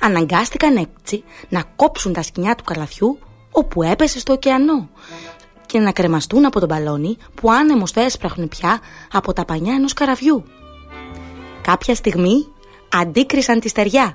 αναγκάστηκαν 0.00 0.76
έτσι 0.76 1.24
να 1.48 1.62
κόψουν 1.76 2.12
τα 2.12 2.22
σκοινιά 2.22 2.54
του 2.54 2.64
καλαθιού 2.64 3.18
όπου 3.50 3.82
έπεσε 3.82 4.18
στο 4.18 4.32
ωκεανό 4.32 4.88
και 5.66 5.78
να 5.78 5.92
κρεμαστούν 5.92 6.44
από 6.44 6.58
τον 6.58 6.68
μπαλόνι 6.68 7.16
που 7.34 7.50
άνεμος 7.50 7.92
το 7.92 8.00
έσπραχνε 8.00 8.46
πια 8.46 8.80
από 9.12 9.32
τα 9.32 9.44
πανιά 9.44 9.74
ενός 9.74 9.92
καραβιού. 9.92 10.44
Κάποια 11.62 11.94
στιγμή 11.94 12.46
αντίκρισαν 12.92 13.60
τη 13.60 13.68
στεριά. 13.68 14.14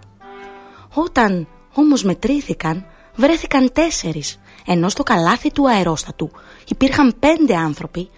Όταν 0.94 1.48
όμως 1.74 2.04
μετρήθηκαν 2.04 2.86
βρέθηκαν 3.16 3.72
τέσσερις 3.74 4.40
ενώ 4.66 4.90
στο 4.90 5.04
καλάθι 5.04 5.52
του 5.52 5.70
αερόστατου 5.70 6.32
υπήρχαν 6.68 7.16
πέντε 7.20 7.56
άνθρωποι 7.56 8.10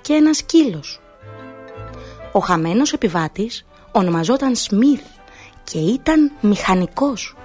και 0.00 0.12
ένας 0.12 0.36
σκύλος. 0.36 1.00
Ο 2.32 2.38
χαμένος 2.38 2.92
επιβάτης 2.92 3.66
ονομαζόταν 3.92 4.56
Σμιθ 4.56 5.02
και 5.64 5.78
ήταν 5.78 6.32
μηχανικός. 6.40 7.36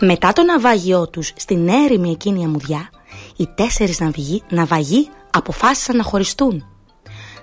Μετά 0.00 0.32
το 0.32 0.42
ναυάγιό 0.42 1.08
τους 1.08 1.32
στην 1.36 1.68
έρημη 1.68 2.10
εκείνη 2.10 2.44
αμμουδιά, 2.44 2.90
οι 3.36 3.48
τέσσερις 3.54 4.00
ναυαγοί, 4.00 4.42
ναυαγοί 4.48 5.08
αποφάσισαν 5.30 5.96
να 5.96 6.02
χωριστούν. 6.02 6.66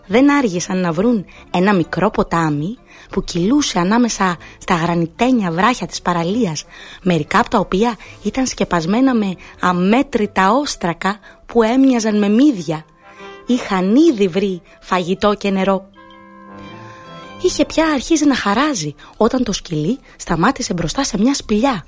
Δεν 0.07 0.31
άργησαν 0.31 0.77
να 0.77 0.91
βρουν 0.91 1.25
ένα 1.51 1.73
μικρό 1.73 2.09
ποτάμι 2.09 2.77
που 3.09 3.23
κυλούσε 3.23 3.79
ανάμεσα 3.79 4.37
στα 4.57 4.75
γρανιτένια 4.75 5.51
βράχια 5.51 5.87
της 5.87 6.01
παραλίας, 6.01 6.65
μερικά 7.03 7.39
από 7.39 7.49
τα 7.49 7.59
οποία 7.59 7.95
ήταν 8.23 8.45
σκεπασμένα 8.45 9.13
με 9.13 9.35
αμέτρητα 9.59 10.51
όστρακα 10.51 11.19
που 11.45 11.63
έμοιαζαν 11.63 12.17
με 12.17 12.29
μύδια. 12.29 12.85
Είχαν 13.45 13.95
ήδη 13.95 14.27
βρει 14.27 14.61
φαγητό 14.81 15.33
και 15.33 15.49
νερό 15.49 15.89
είχε 17.41 17.65
πια 17.65 17.87
αρχίσει 17.87 18.25
να 18.25 18.35
χαράζει 18.35 18.95
όταν 19.17 19.43
το 19.43 19.51
σκυλί 19.51 19.99
σταμάτησε 20.17 20.73
μπροστά 20.73 21.03
σε 21.03 21.17
μια 21.19 21.33
σπηλιά. 21.33 21.85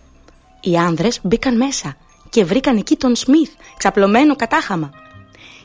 Οι 0.61 0.77
άνδρες 0.77 1.19
μπήκαν 1.23 1.57
μέσα 1.57 1.97
και 2.29 2.45
βρήκαν 2.45 2.77
εκεί 2.77 2.95
τον 2.95 3.15
Σμιθ, 3.15 3.51
ξαπλωμένο 3.77 4.35
κατάχαμα. 4.35 4.91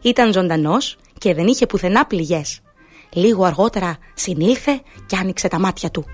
Ήταν 0.03 0.33
ζωντανός 0.33 0.97
και 1.19 1.35
δεν 1.35 1.47
είχε 1.47 1.67
πουθενά 1.67 2.07
πληγές. 2.07 2.61
Λίγο 3.13 3.45
αργότερα 3.45 3.99
συνήλθε 4.15 4.81
και 5.07 5.17
άνοιξε 5.17 5.49
τα 5.49 5.59
μάτια 5.59 5.91
του. 5.91 6.05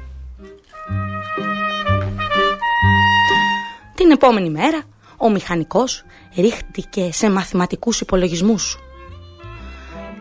Την 3.95 4.11
επόμενη 4.11 4.51
μέρα 4.51 4.83
ο 5.17 5.31
μηχανικός 5.31 6.05
ρίχτηκε 6.37 7.09
σε 7.13 7.31
μαθηματικούς 7.31 8.01
υπολογισμούς. 8.01 8.79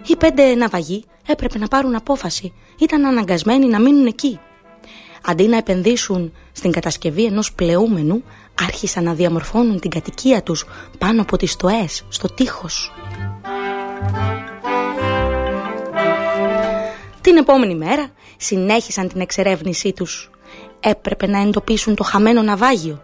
Οι 0.08 0.16
πέντε 0.16 0.56
ναυαγοί 0.56 1.04
έπρεπε 1.32 1.58
να 1.58 1.68
πάρουν 1.68 1.96
απόφαση. 1.96 2.54
Ήταν 2.80 3.06
αναγκασμένοι 3.06 3.68
να 3.68 3.80
μείνουν 3.80 4.06
εκεί. 4.06 4.40
Αντί 5.26 5.48
να 5.48 5.58
επενδύσουν 5.58 6.34
στην 6.52 6.72
κατασκευή 6.72 7.26
ενός 7.26 7.54
πλεούμενου, 7.54 8.24
άρχισαν 8.62 9.04
να 9.04 9.14
διαμορφώνουν 9.14 9.80
την 9.80 9.90
κατοικία 9.90 10.44
τους 10.44 10.66
πάνω 10.98 11.22
από 11.22 11.38
τις 11.38 11.52
στοές, 11.52 12.06
στο 12.10 12.34
τείχος. 12.34 12.94
Την 17.22 17.38
επόμενη 17.38 17.76
μέρα 17.76 18.12
συνέχισαν 18.38 19.08
την 19.08 19.22
εξερεύνησή 19.22 19.94
τους. 19.94 20.30
Έπρεπε 20.80 21.28
να 21.28 21.42
εντοπίσουν 21.42 21.96
το 21.96 22.04
χαμένο 22.04 22.42
ναυάγιο. 22.42 23.02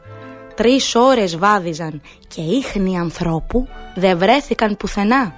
Τρεις 0.55 0.95
ώρες 0.95 1.37
βάδιζαν 1.37 2.01
και 2.27 2.41
ίχνη 2.41 2.99
ανθρώπου 2.99 3.67
δεν 3.95 4.17
βρέθηκαν 4.17 4.77
πουθενά. 4.77 5.33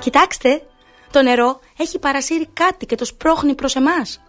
Κοιτάξτε, 0.00 0.62
το 1.10 1.22
νερό 1.22 1.58
έχει 1.78 1.98
παρασύρει 1.98 2.46
κάτι 2.52 2.86
και 2.86 2.94
το 2.94 3.04
σπρώχνει 3.04 3.54
προς 3.54 3.76
εμάς. 3.76 4.20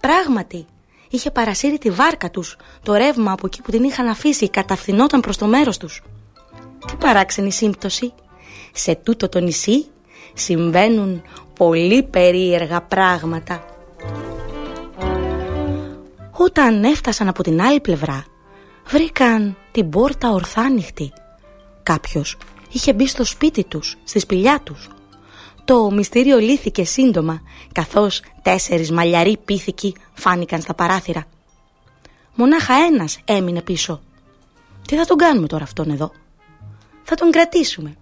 Πράγματι, 0.00 0.66
είχε 1.10 1.30
παρασύρει 1.30 1.78
τη 1.78 1.90
βάρκα 1.90 2.30
τους. 2.30 2.56
Το 2.82 2.94
ρεύμα 2.94 3.32
από 3.32 3.46
εκεί 3.46 3.62
που 3.62 3.70
την 3.70 3.82
είχαν 3.82 4.08
αφήσει 4.08 4.50
καταφθινόταν 4.50 5.20
προς 5.20 5.36
το 5.36 5.46
μέρος 5.46 5.76
τους. 5.76 6.02
Τι 6.86 6.96
παράξενη 6.96 7.52
σύμπτωση. 7.52 8.12
Σε 8.72 8.94
τούτο 8.94 9.28
το 9.28 9.40
νησί 9.40 9.86
συμβαίνουν 10.34 11.22
πολύ 11.54 12.02
περίεργα 12.02 12.82
πράγματα. 12.82 13.64
Όταν 16.30 16.84
έφτασαν 16.84 17.28
από 17.28 17.42
την 17.42 17.62
άλλη 17.62 17.80
πλευρά, 17.80 18.24
βρήκαν 18.86 19.56
την 19.72 19.90
πόρτα 19.90 20.30
ορθάνυχτη. 20.30 21.12
Κάποιος 21.82 22.36
είχε 22.72 22.92
μπει 22.92 23.06
στο 23.06 23.24
σπίτι 23.24 23.64
τους, 23.64 23.96
στη 24.04 24.18
σπηλιά 24.18 24.60
τους. 24.64 24.88
Το 25.68 25.90
μυστήριο 25.90 26.38
λύθηκε 26.38 26.84
σύντομα, 26.84 27.42
καθώς 27.72 28.22
τέσσερις 28.42 28.90
μαλλιαροί 28.90 29.36
πίθηκοι 29.44 29.94
φάνηκαν 30.14 30.60
στα 30.60 30.74
παράθυρα. 30.74 31.24
Μονάχα 32.34 32.74
ένας 32.74 33.18
έμεινε 33.24 33.62
πίσω. 33.62 34.00
Τι 34.86 34.96
θα 34.96 35.04
τον 35.04 35.16
κάνουμε 35.16 35.46
τώρα 35.46 35.64
αυτόν 35.64 35.90
εδώ; 35.90 36.12
Θα 37.02 37.14
τον 37.14 37.30
κρατήσουμε. 37.30 37.96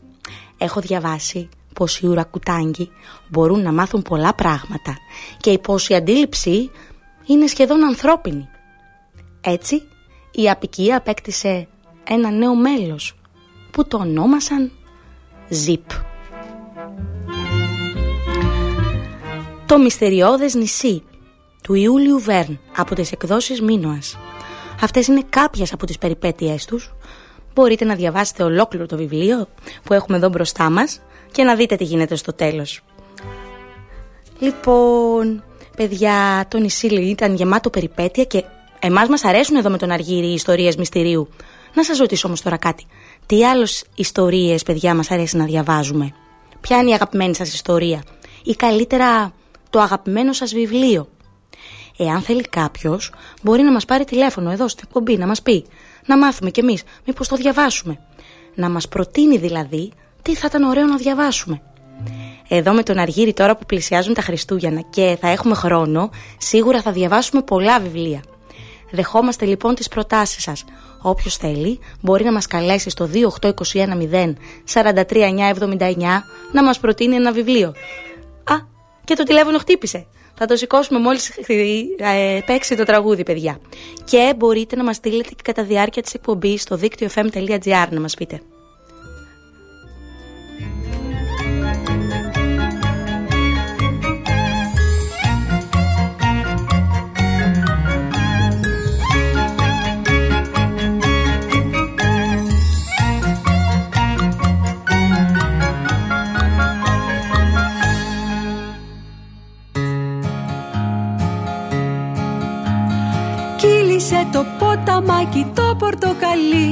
Έχω 0.59 0.81
διαβάσει 0.81 1.49
πως 1.75 2.01
οι 2.01 2.07
ουρακουτάγκοι 2.07 2.91
μπορούν 3.29 3.63
να 3.63 3.73
μάθουν 3.73 4.03
πολλά 4.03 4.35
πράγματα 4.35 4.97
και 5.41 5.59
πως 5.59 5.89
η 5.89 5.95
αντίληψη 5.95 6.71
είναι 7.27 7.47
σχεδόν 7.47 7.85
ανθρώπινη. 7.85 8.49
Έτσι, 9.41 9.83
η 10.31 10.51
απικία 10.51 10.97
απέκτησε 10.97 11.69
ένα 12.05 12.31
νέο 12.31 12.55
μέλος 12.55 13.15
που 13.71 13.87
το 13.87 13.97
ονόμασαν 13.97 14.73
Ζιπ. 15.49 15.91
Το 19.67 19.79
μυστηριώδες 19.79 20.55
νησί 20.55 21.03
του 21.63 21.75
Ιούλιου 21.75 22.19
Βέρν 22.19 22.59
από 22.77 22.95
τις 22.95 23.13
εκδόσεις 23.13 23.61
Μίνωας. 23.61 24.19
Αυτές 24.81 25.07
είναι 25.07 25.23
κάποιες 25.29 25.73
από 25.73 25.87
τις 25.87 25.99
περιπέτειές 25.99 26.65
τους. 26.65 26.95
Μπορείτε 27.55 27.85
να 27.85 27.95
διαβάσετε 27.95 28.43
ολόκληρο 28.43 28.87
το 28.87 28.97
βιβλίο 28.97 29.49
που 29.83 29.93
έχουμε 29.93 30.17
εδώ 30.17 30.29
μπροστά 30.29 30.71
μας 30.71 31.01
και 31.33 31.43
να 31.43 31.55
δείτε 31.55 31.77
τι 31.77 31.85
γίνεται 31.85 32.17
στο 32.17 32.33
τέλος. 32.33 32.81
Λοιπόν, 34.39 35.45
παιδιά, 35.77 36.47
το 36.49 36.59
νησί 36.59 36.87
ήταν 36.87 37.35
γεμάτο 37.35 37.71
περιπέτεια 37.71 38.25
και 38.25 38.45
εμάς 38.81 39.09
μας 39.09 39.25
αρέσουν 39.25 39.57
εδώ 39.57 39.71
με 39.71 39.79
τον 39.79 39.91
Αργύρι 39.91 40.27
οι 40.27 40.35
ιστορίες 40.35 40.77
μυστηρίου. 40.77 41.29
Να 41.75 41.85
σας 41.85 41.99
ρωτήσω 41.99 42.27
όμως 42.27 42.43
τώρα 42.43 42.57
κάτι. 42.57 42.87
Τι 43.27 43.47
άλλες 43.47 43.85
ιστορίες, 43.95 44.63
παιδιά, 44.63 44.95
μας 44.95 45.11
αρέσει 45.11 45.37
να 45.37 45.45
διαβάζουμε; 45.45 46.13
Ποια 46.61 46.79
είναι 46.79 46.91
η 46.91 46.95
αγαπημένη 46.95 47.35
σας 47.35 47.55
ιστορία; 47.55 48.03
Ή 48.43 48.55
καλύτερα 48.55 49.33
το 49.71 49.81
αγαπημένο 49.81 50.33
σας 50.33 50.55
βιβλίο. 50.55 51.09
Εάν 51.97 52.21
θέλει 52.21 52.43
κάποιος, 52.43 53.13
μπορεί 53.43 53.63
να 53.63 53.73
μας 53.73 53.85
πάρει 53.85 54.05
τηλέφωνο 54.05 54.51
εδώ 54.51 54.69
στην 54.69 54.85
εκπομπή 54.87 55.17
να 55.17 55.27
μας 55.27 55.43
πει, 55.43 55.67
να 56.07 56.19
μάθουμε 56.19 56.51
κι 56.51 56.61
εμείς, 56.61 56.83
μήπως 57.07 57.29
το 57.29 57.37
διαβάσουμε. 57.37 57.99
Να 58.55 58.71
μας 58.71 58.89
προτείνει 58.89 59.39
δηλαδή 59.39 59.93
τι 60.23 60.35
θα 60.35 60.47
ήταν 60.49 60.63
ωραίο 60.63 60.87
να 60.87 60.97
διαβάσουμε. 60.97 61.63
Εδώ 62.49 62.73
με 62.73 62.83
τον 62.83 62.99
Αργύρι 62.99 63.33
τώρα 63.33 63.57
που 63.57 63.67
πλησιάζουν 63.67 64.15
τα 64.15 64.23
Χριστούγεννα 64.23 64.81
και 64.81 65.17
θα 65.21 65.29
έχουμε 65.29 65.55
χρόνο, 65.55 66.11
σίγουρα 66.39 66.83
θα 66.83 66.93
διαβάσουμε 66.93 67.43
πολλά 67.43 67.81
βιβλία. 67.81 68.23
Δεχόμαστε 68.91 69.45
λοιπόν 69.45 69.75
τις 69.75 69.89
προτάσεις 69.89 70.43
σας. 70.43 70.65
Όποιος 71.03 71.37
θέλει 71.37 71.79
μπορεί 72.01 72.25
να 72.25 72.33
μας 72.33 72.47
καλέσει 72.47 72.91
στο 72.91 73.09
28210 73.41 74.33
43979 74.75 76.23
να 76.53 76.65
μας 76.65 76.79
προτείνει 76.79 77.15
ένα 77.15 77.33
βιβλίο. 77.33 77.69
Α, 78.45 78.55
και 79.07 79.15
το 79.15 79.23
τηλέφωνο 79.23 79.59
χτύπησε. 79.59 80.07
Θα 80.39 80.47
το 80.47 80.57
σηκώσουμε 80.57 80.99
μόλις 80.99 81.29
ε, 81.99 82.41
παίξει 82.47 82.77
το 82.77 82.85
τραγούδι, 82.85 83.23
παιδιά. 83.23 83.59
Και 84.05 84.35
μπορείτε 84.37 84.77
να 84.77 84.85
μας 84.85 84.97
στείλετε 84.97 85.29
και 85.29 85.43
κατά 85.43 85.65
διάρκεια 85.65 86.03
της 86.03 86.15
εκπομπής 86.15 86.63
στο 86.63 86.77
δίκτυο 86.77 87.09
fm.gr 87.15 87.87
να 87.91 88.01
μας 88.01 88.15
πείτε. 88.15 88.41
Το 114.37 114.45
ποταμάκι 114.59 115.47
το 115.55 115.77
πορτοκαλί. 115.79 116.71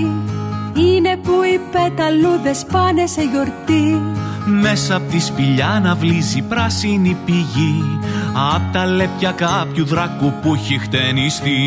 Είναι 0.75 1.17
που 1.23 1.33
οι 1.43 1.61
πεταλούδες 1.73 2.65
πάνε 2.73 3.07
σε 3.07 3.23
γιορτή. 3.23 4.01
Μέσα 4.45 4.97
απ' 4.97 5.11
τη 5.11 5.21
σπηλιά 5.21 5.81
να 5.83 5.95
βλύζει 5.95 6.43
πράσινη 6.43 7.17
πηγή. 7.25 7.99
Απ' 8.55 8.73
τα 8.73 8.87
λέπια 8.87 9.31
κάποιου 9.31 9.85
δράκου 9.85 10.33
που 10.43 10.55
έχει 10.55 10.79
χτενιστεί. 10.79 11.61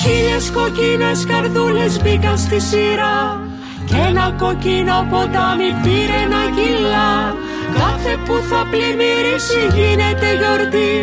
Χίλιες 0.00 0.50
κοκκίνες 0.50 1.24
καρδούλες 1.26 2.02
μπήκαν 2.02 2.38
στη 2.38 2.60
σειρά. 2.60 3.40
Κι 3.86 3.94
ένα 4.08 4.34
κοκκίνο 4.38 5.06
ποτάμι 5.10 5.70
πήρε 5.82 6.18
ένα 6.26 6.42
κιλά 6.56 7.34
Κάθε 7.78 8.12
που 8.26 8.34
θα 8.50 8.66
πλημμυρίσει 8.70 9.60
γίνεται 9.76 10.28
γιορτή 10.40 10.94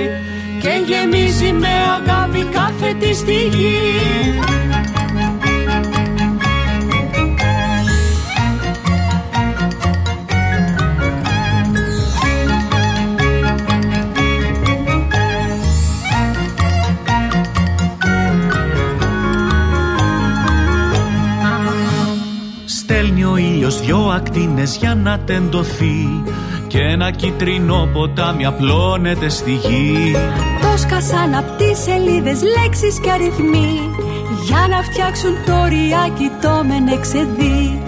και 0.68 0.94
γεμίζει 0.94 1.52
με 1.52 1.68
αγάπη 1.68 2.44
κάθε 2.44 2.94
τη 3.00 3.14
στιγμή. 3.14 3.76
Στέλνει 22.66 23.24
ο 23.24 23.38
ήλιος 23.38 23.82
δυο 23.82 23.98
ακτίνες 23.98 24.76
για 24.76 24.96
να 24.96 25.20
τεντωθεί 25.20 26.24
και 26.68 26.80
ένα 26.80 27.12
κίτρινο 27.12 27.90
ποτάμι 27.94 28.46
απλώνεται 28.46 29.30
στη 29.30 29.52
γη 29.52 30.16
Το 30.78 30.84
σκασάν 30.84 31.36
απ' 31.36 31.58
τις 31.58 31.78
σελίδες 31.86 32.40
λέξεις 32.56 32.96
και 33.00 33.12
αριθμοί. 33.12 33.72
Για 34.48 34.64
να 34.72 34.80
φτιάξουν 34.88 35.34
το 35.46 35.58
ριάκι 35.72 36.30
το 36.42 36.54
μενεξεδί 36.68 37.82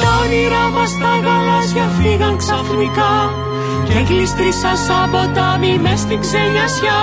Τα 0.00 0.10
όνειρά 0.22 0.64
μας 0.74 0.92
τα 1.02 1.12
γαλάζια 1.24 1.86
φύγαν 1.96 2.36
ξαφνικά. 2.42 3.14
Και 3.86 3.98
γλιστρήσαν 4.08 4.76
σαν 4.86 5.04
ποτάμι 5.12 5.78
μες 5.84 6.00
στην 6.04 6.20
ξενιασιά. 6.24 7.00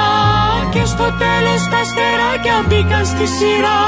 Και 0.74 0.84
στο 0.94 1.08
τέλος 1.22 1.62
τα 1.72 1.80
αστεράκια 1.86 2.58
μπήκαν 2.68 3.06
στη 3.06 3.26
σειρά. 3.36 3.84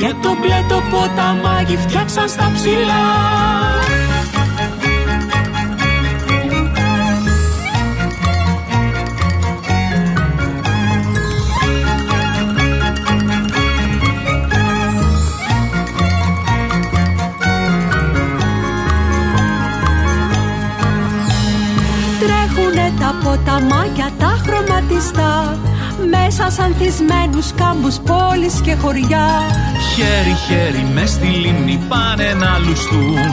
Και 0.00 0.10
το 0.22 0.30
μπλε 0.38 0.60
το 0.70 0.78
ποταμάκι 0.90 1.76
φτιάξαν 1.84 2.28
στα 2.34 2.46
ψηλά 2.54 3.04
χρωματιστά 25.00 25.58
Μέσα 26.10 26.50
σαν 26.50 26.74
θυσμένους 26.78 27.52
κάμπους 27.54 27.96
πόλεις 27.96 28.60
και 28.62 28.74
χωριά. 28.74 29.28
Χέρι 29.94 30.36
χέρι 30.46 30.86
μες 30.94 31.10
στη 31.10 31.26
λίμνη 31.26 31.84
πάνε 31.88 32.34
να 32.42 32.58
λουστούν 32.58 33.32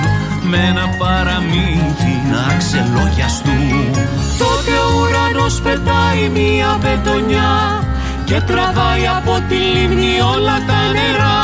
Με 0.49 0.57
ένα 0.69 0.85
παραμύθι 0.99 2.15
να 2.31 2.57
ξελογιαστούν. 2.57 3.91
Τότε 4.41 4.73
ο 4.85 4.89
ουρανός 4.99 5.61
πετάει 5.61 6.23
μία 6.37 6.77
πετονιά 6.81 7.53
Και 8.25 8.41
τραβάει 8.47 9.07
από 9.17 9.33
τη 9.49 9.55
λίμνη 9.55 10.13
όλα 10.35 10.57
τα 10.67 10.79
νερά. 10.95 11.39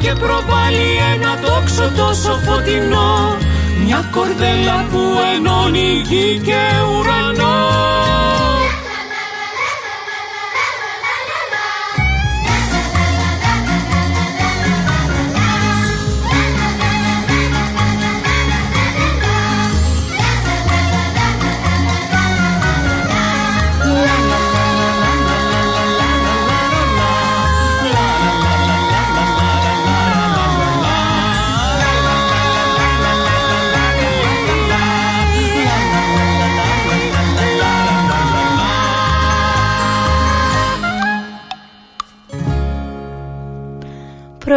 Και 0.00 0.12
προβάλλει 0.22 0.90
ένα 1.14 1.32
τόξο 1.44 1.86
τόσο 1.96 2.32
φωτεινό 2.46 3.36
μια 3.86 4.08
κορδέλα 4.10 4.84
που 4.90 5.02
ενώνει 5.34 6.02
γη 6.08 6.40
και 6.44 6.60
ουρανό 6.90 7.93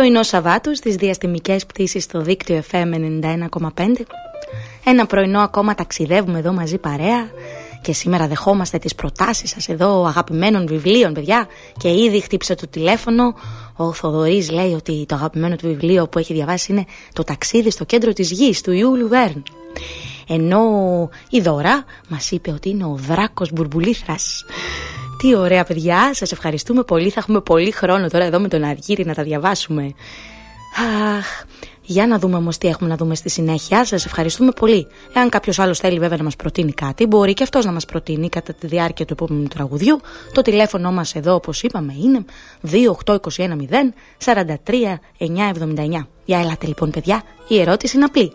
Πρωινό 0.07 0.25
Σαββάτου 0.25 0.75
στις 0.75 0.95
διαστημικές 0.95 1.65
πτήσεις 1.65 2.03
στο 2.03 2.21
δίκτυο 2.21 2.63
FM 2.71 2.93
91,5. 3.51 3.59
Ένα 4.85 5.05
πρωινό 5.05 5.39
ακόμα 5.39 5.75
ταξιδεύουμε 5.75 6.39
εδώ 6.39 6.53
μαζί 6.53 6.77
παρέα. 6.77 7.29
Και 7.81 7.93
σήμερα 7.93 8.27
δεχόμαστε 8.27 8.77
τις 8.77 8.95
προτάσεις 8.95 9.49
σας 9.49 9.67
εδώ 9.67 10.05
αγαπημένων 10.05 10.67
βιβλίων 10.67 11.13
παιδιά. 11.13 11.47
Και 11.77 11.89
ήδη 11.89 12.19
χτύπησε 12.19 12.55
το 12.55 12.67
τηλέφωνο. 12.67 13.33
Ο 13.75 13.93
Θοδωρής 13.93 14.51
λέει 14.51 14.73
ότι 14.73 15.05
το 15.07 15.15
αγαπημένο 15.15 15.55
του 15.55 15.67
βιβλίο 15.67 16.07
που 16.07 16.19
έχει 16.19 16.33
διαβάσει 16.33 16.71
είναι 16.71 16.85
το 17.13 17.23
ταξίδι 17.23 17.71
στο 17.71 17.85
κέντρο 17.85 18.13
της 18.13 18.31
γης 18.31 18.61
του 18.61 18.71
Ιούλου 18.71 19.07
Βέρν. 19.07 19.43
Ενώ 20.27 20.61
η 21.29 21.39
Δώρα 21.39 21.85
μας 22.09 22.31
είπε 22.31 22.51
ότι 22.51 22.69
είναι 22.69 22.85
ο 22.85 22.95
δράκος 22.95 23.51
Μπουρμπουλήθρας 23.51 24.45
τι 25.17 25.35
ωραία 25.35 25.63
παιδιά, 25.63 26.13
σας 26.13 26.31
ευχαριστούμε 26.31 26.83
πολύ, 26.83 27.09
θα 27.09 27.19
έχουμε 27.19 27.41
πολύ 27.41 27.71
χρόνο 27.71 28.07
τώρα 28.07 28.25
εδώ 28.25 28.39
με 28.39 28.47
τον 28.47 28.63
Αργύρι 28.63 29.05
να 29.05 29.13
τα 29.13 29.23
διαβάσουμε. 29.23 29.93
Αχ, 31.17 31.45
για 31.81 32.07
να 32.07 32.19
δούμε 32.19 32.35
όμως 32.35 32.57
τι 32.57 32.67
έχουμε 32.67 32.89
να 32.89 32.95
δούμε 32.95 33.15
στη 33.15 33.29
συνέχεια. 33.29 33.85
Σας 33.85 34.05
ευχαριστούμε 34.05 34.51
πολύ. 34.51 34.87
Εάν 35.13 35.29
κάποιος 35.29 35.59
άλλος 35.59 35.79
θέλει 35.79 35.99
βέβαια 35.99 36.17
να 36.17 36.23
μας 36.23 36.35
προτείνει 36.35 36.71
κάτι, 36.71 37.05
μπορεί 37.05 37.33
και 37.33 37.43
αυτός 37.43 37.65
να 37.65 37.71
μας 37.71 37.85
προτείνει 37.85 38.29
κατά 38.29 38.53
τη 38.53 38.67
διάρκεια 38.67 39.05
του 39.05 39.13
επόμενου 39.13 39.47
τραγουδιού. 39.47 39.99
Το 40.31 40.41
τηλέφωνο 40.41 40.91
μας 40.91 41.15
εδώ, 41.15 41.33
όπως 41.33 41.63
είπαμε, 41.63 41.93
είναι 42.03 42.25
28210 42.61 43.93
43979. 44.17 46.07
Για 46.25 46.39
ελάτε 46.39 46.67
λοιπόν, 46.67 46.91
παιδιά. 46.91 47.23
Η 47.47 47.59
ερώτηση 47.59 47.95
είναι 47.95 48.05
απλή. 48.05 48.31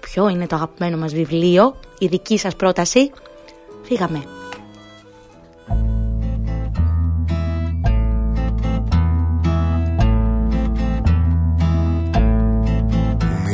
Ποιο 0.00 0.28
είναι 0.28 0.46
το 0.46 0.56
αγαπημένο 0.56 0.96
μας 0.96 1.12
βιβλίο, 1.14 1.74
η 1.98 2.06
δική 2.06 2.38
σας 2.38 2.56
πρόταση; 2.56 3.10
Φύγαμε. 3.82 4.45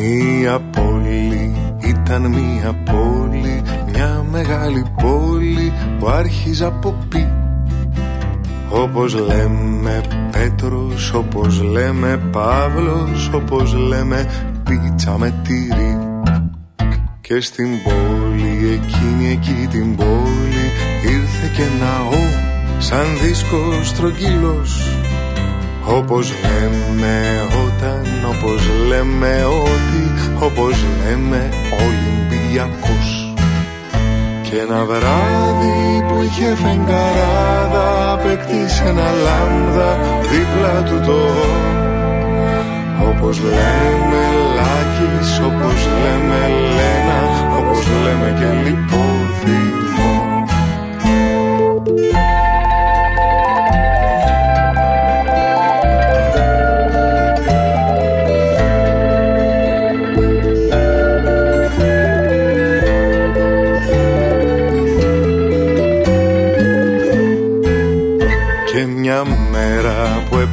Μία 0.02 0.60
πόλη 0.60 1.56
ήταν 1.78 2.22
μία 2.26 2.72
πόλη 2.72 3.62
Μια 3.92 4.24
μεγάλη 4.30 4.84
πόλη 5.02 5.72
που 5.98 6.08
άρχιζε 6.08 6.64
από 6.64 6.94
πι. 7.08 7.28
Όπως 8.68 9.14
λέμε 9.14 10.02
Πέτρος, 10.30 11.12
όπως 11.12 11.62
λέμε 11.62 12.20
Παύλος 12.32 13.30
Όπως 13.34 13.74
λέμε 13.74 14.26
πίτσα 14.64 15.18
με 15.18 15.34
τυρί. 15.42 15.98
Και 17.20 17.40
στην 17.40 17.68
πόλη, 17.84 18.80
εκείνη 18.82 19.32
εκεί 19.32 19.66
την 19.70 19.96
πόλη 19.96 20.66
Ήρθε 21.02 21.50
και 21.56 21.64
ναό 21.80 22.50
σαν 22.78 23.06
δίσκος 23.22 23.88
στρογγύλος 23.88 25.01
όπως 25.86 26.32
λέμε 26.42 27.16
όταν, 27.64 28.06
όπως 28.32 28.68
λέμε 28.88 29.44
ότι, 29.44 30.04
όπως 30.44 30.84
λέμε 31.04 31.48
Ολυμπιακός. 31.86 33.32
Και 34.42 34.58
ένα 34.58 34.84
βράδυ 34.84 36.04
που 36.08 36.22
είχε 36.22 36.54
φεγγαράδα 36.54 38.12
Απέκτησε 38.12 38.84
ένα 38.86 39.10
λάμδα 39.24 39.98
δίπλα 40.30 40.82
του 40.82 41.06
το. 41.06 41.20
Όπως 43.08 43.38
λέμε 43.40 44.22
Λάκης, 44.56 45.38
όπως 45.38 45.88
λέμε 46.02 46.48
Λένα 46.76 47.20
Όπως 47.58 47.86
λέμε 48.04 48.38
και 48.38 48.68
Λιπόδημο 48.68 50.12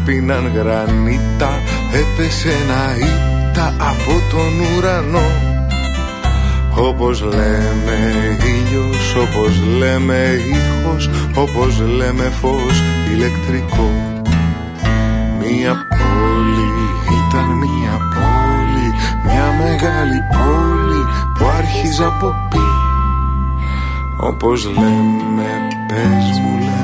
πίναν 0.10 0.52
γρανίτα 0.56 1.52
Έπεσε 1.94 2.50
ένα 2.50 2.84
ήττα 3.08 3.68
από 3.68 4.14
τον 4.32 4.52
ουρανό. 4.78 5.28
Όπως 6.88 7.22
λέμε 7.22 7.98
ήλιος, 8.56 9.16
όπως 9.16 9.62
λέμε 9.78 10.40
ήχος 10.56 11.10
Όπως 11.36 11.80
λέμε 11.80 12.32
φως 12.42 12.84
ηλεκτρικό. 13.12 13.90
Μία 15.40 15.74
πόλη 15.90 16.72
ήταν 17.20 17.48
μία 17.58 17.96
πόλη 18.14 18.88
Μια 19.26 19.48
μεγάλη 19.64 20.20
πόλη 20.32 21.02
που 21.34 21.46
άρχιζε 21.58 22.04
από 22.04 22.36
πι. 22.50 22.60
Όπως 24.18 24.66
λέμε 24.66 25.50
πες 25.88 26.40
μου 26.42 26.58
λέμε 26.58 26.80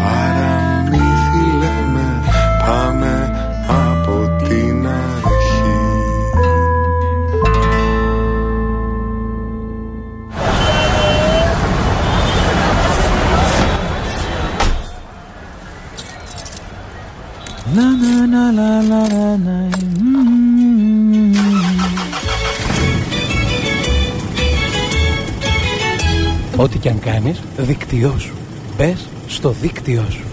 Ό,τι 0.00 0.57
κάνεις, 27.18 27.40
δίκτυό 27.56 28.18
σου. 28.18 28.34
Μπες 28.76 29.08
στο 29.26 29.50
δίκτυό 29.50 30.04
σου. 30.10 30.27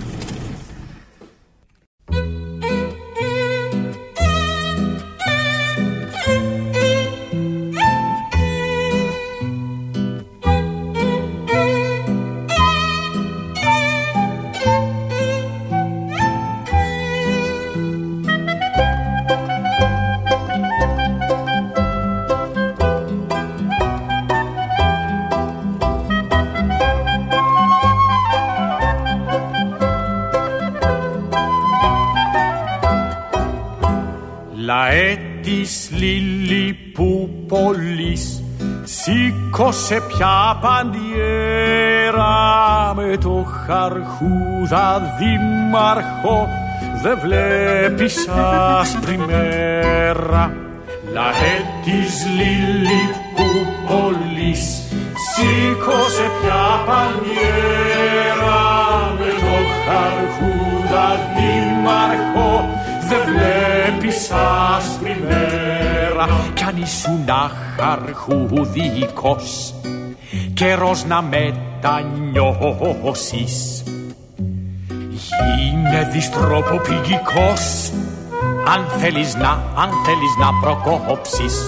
Σήκωσε 39.86 40.06
πια 40.08 40.58
παντιέρα 40.62 42.34
με 42.96 43.18
το 43.18 43.46
χαρχούδα 43.66 45.16
δήμαρχο 45.18 46.50
Δε 47.02 47.16
βλέπεις 47.16 48.28
άσπρη 48.80 49.18
μέρα. 49.18 50.54
Λαέ 51.14 51.56
της 51.84 52.26
Λιλικούπολης 52.38 53.44
Σήκωσε 55.34 56.32
πια 56.42 56.66
παντιέρα 56.86 58.62
με 59.20 59.30
το 59.42 59.56
χαρχούδα 59.86 61.08
δήμαρχο. 61.36 62.52
Δε 63.08 63.18
βλέπεις 63.32 64.20
άσπρη 64.32 65.05
μέρα 65.05 65.05
κι 66.66 66.72
αν 66.72 66.82
ήσουν 66.82 67.30
αχαρχουδικός 67.30 69.74
καιρός 70.54 71.06
να 71.06 71.22
μετανιώσεις. 71.22 73.84
Γίνε 75.58 76.10
διστροποπηγικός 76.12 77.92
αν 78.68 78.86
θέλεις 79.00 79.36
να, 79.36 79.52
αν 79.52 79.90
θέλεις 80.06 80.36
να 80.40 80.50
προκόψεις 80.62 81.62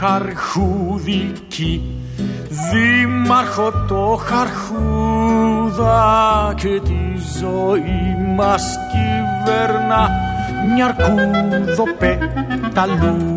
οι 0.00 0.02
χαρχούδικοι 0.02 1.74
Δήμαρχο 2.70 3.72
το 3.88 4.20
χαρχούδα 4.24 5.98
και 6.56 6.80
τη 6.80 7.02
ζωή 7.38 8.16
μας 8.36 8.62
κυβέρνα 8.92 10.10
μια 10.74 10.86
αρκούδο 10.86 11.84
πεταλούδα. 11.98 13.28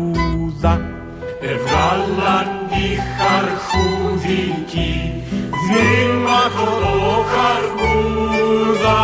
Έβγαλαν 1.40 2.48
οι 2.70 2.88
χαρχούδικοι 3.16 4.92
Δήμαρχο 5.68 6.70
το 6.80 6.94
χαρχούδα 7.34 9.02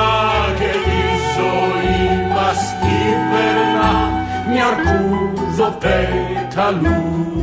και 0.58 0.72
τη 0.84 1.02
ζωή 1.36 2.00
μας 2.34 2.60
κυβέρνα 2.80 3.92
μια 4.50 4.66
αρκούδο 4.66 5.68
πεταλούδα 5.78 7.39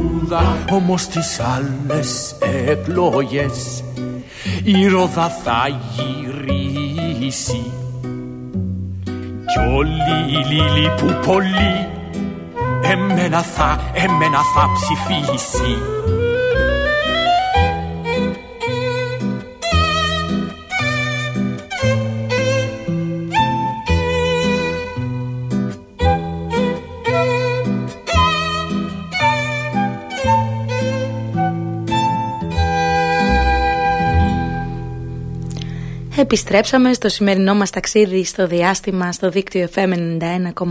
όμως 0.71 1.07
τις 1.07 1.39
άλλες 1.39 2.35
εκλογές 2.67 3.83
η 4.63 4.87
ρόδα 4.87 5.29
θα 5.43 5.67
γυρίσει. 5.95 7.71
Κι 9.45 9.59
όλοι 9.75 10.17
οι 10.29 10.53
λίλοι 10.53 10.91
που 10.97 11.27
πολύ 11.27 11.87
εμένα 12.81 13.41
θα, 13.41 13.79
εμένα 13.93 14.39
θα 14.55 14.69
ψηφίσει 14.73 15.77
Επιστρέψαμε 36.19 36.93
στο 36.93 37.09
σημερινό 37.09 37.55
μας 37.55 37.69
ταξίδι 37.69 38.23
στο 38.23 38.47
διάστημα 38.47 39.11
στο 39.11 39.29
δίκτυο 39.29 39.69
FM 39.75 39.93
91,5 40.53 40.67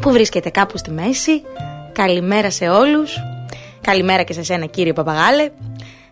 που 0.00 0.10
βρίσκεται 0.10 0.50
κάπου 0.50 0.78
στη 0.78 0.90
μέση. 0.90 1.42
Καλημέρα 1.92 2.50
σε 2.50 2.68
όλους. 2.68 3.16
Καλημέρα 3.80 4.22
και 4.22 4.32
σε 4.32 4.42
σένα 4.42 4.66
κύριε 4.66 4.92
Παπαγάλε. 4.92 5.50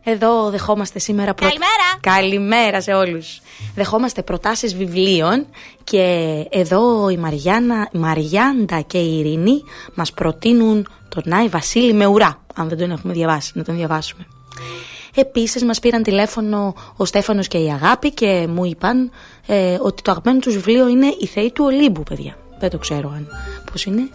Εδώ 0.05 0.51
δεχόμαστε 0.51 0.99
σήμερα 0.99 1.35
προ... 1.35 1.47
Καλημέρα. 1.47 1.99
Καλημέρα 2.01 2.81
σε 2.81 2.93
όλους. 2.93 3.41
Δεχόμαστε 3.75 4.23
προτάσεις 4.23 4.77
βιβλίων 4.77 5.47
και 5.85 6.35
εδώ 6.51 7.09
η 7.09 7.17
Μαριάννα, 7.17 7.89
η 7.93 7.99
Μαριάντα 7.99 8.81
και 8.81 8.99
η 8.99 9.19
Ειρήνη 9.19 9.63
μας 9.95 10.13
προτείνουν 10.13 10.89
τον 11.09 11.33
Άι 11.33 11.49
Βασίλη 11.49 11.93
με 11.93 12.07
ουρά. 12.07 12.41
Αν 12.55 12.69
δεν 12.69 12.79
τον 12.79 12.91
έχουμε 12.91 13.13
διαβάσει, 13.13 13.53
να 13.55 13.65
τον 13.65 13.77
διαβάσουμε. 13.77 14.27
Επίσης 15.15 15.65
μας 15.65 15.81
πήραν 15.81 16.03
τηλέφωνο 16.03 16.75
ο 16.97 17.05
Στέφανος 17.05 17.49
και 17.49 17.59
η 17.59 17.71
Αγάπη 17.71 18.11
και 18.11 18.47
μου 18.49 18.65
είπαν 18.65 19.11
ε, 19.47 19.79
ότι 19.81 20.03
το 20.03 20.11
αγαπημένο 20.11 20.39
τους 20.39 20.55
βιβλίο 20.55 20.89
είναι 20.89 21.15
«Η 21.19 21.27
Θεή 21.27 21.53
του 21.53 21.65
Ολύμπου», 21.65 22.03
παιδιά. 22.03 22.37
Δεν 22.59 22.71
το 22.71 22.79
ξέρω 22.79 23.09
αν 23.09 23.29
πώς 23.73 23.85
είναι. 23.85 24.09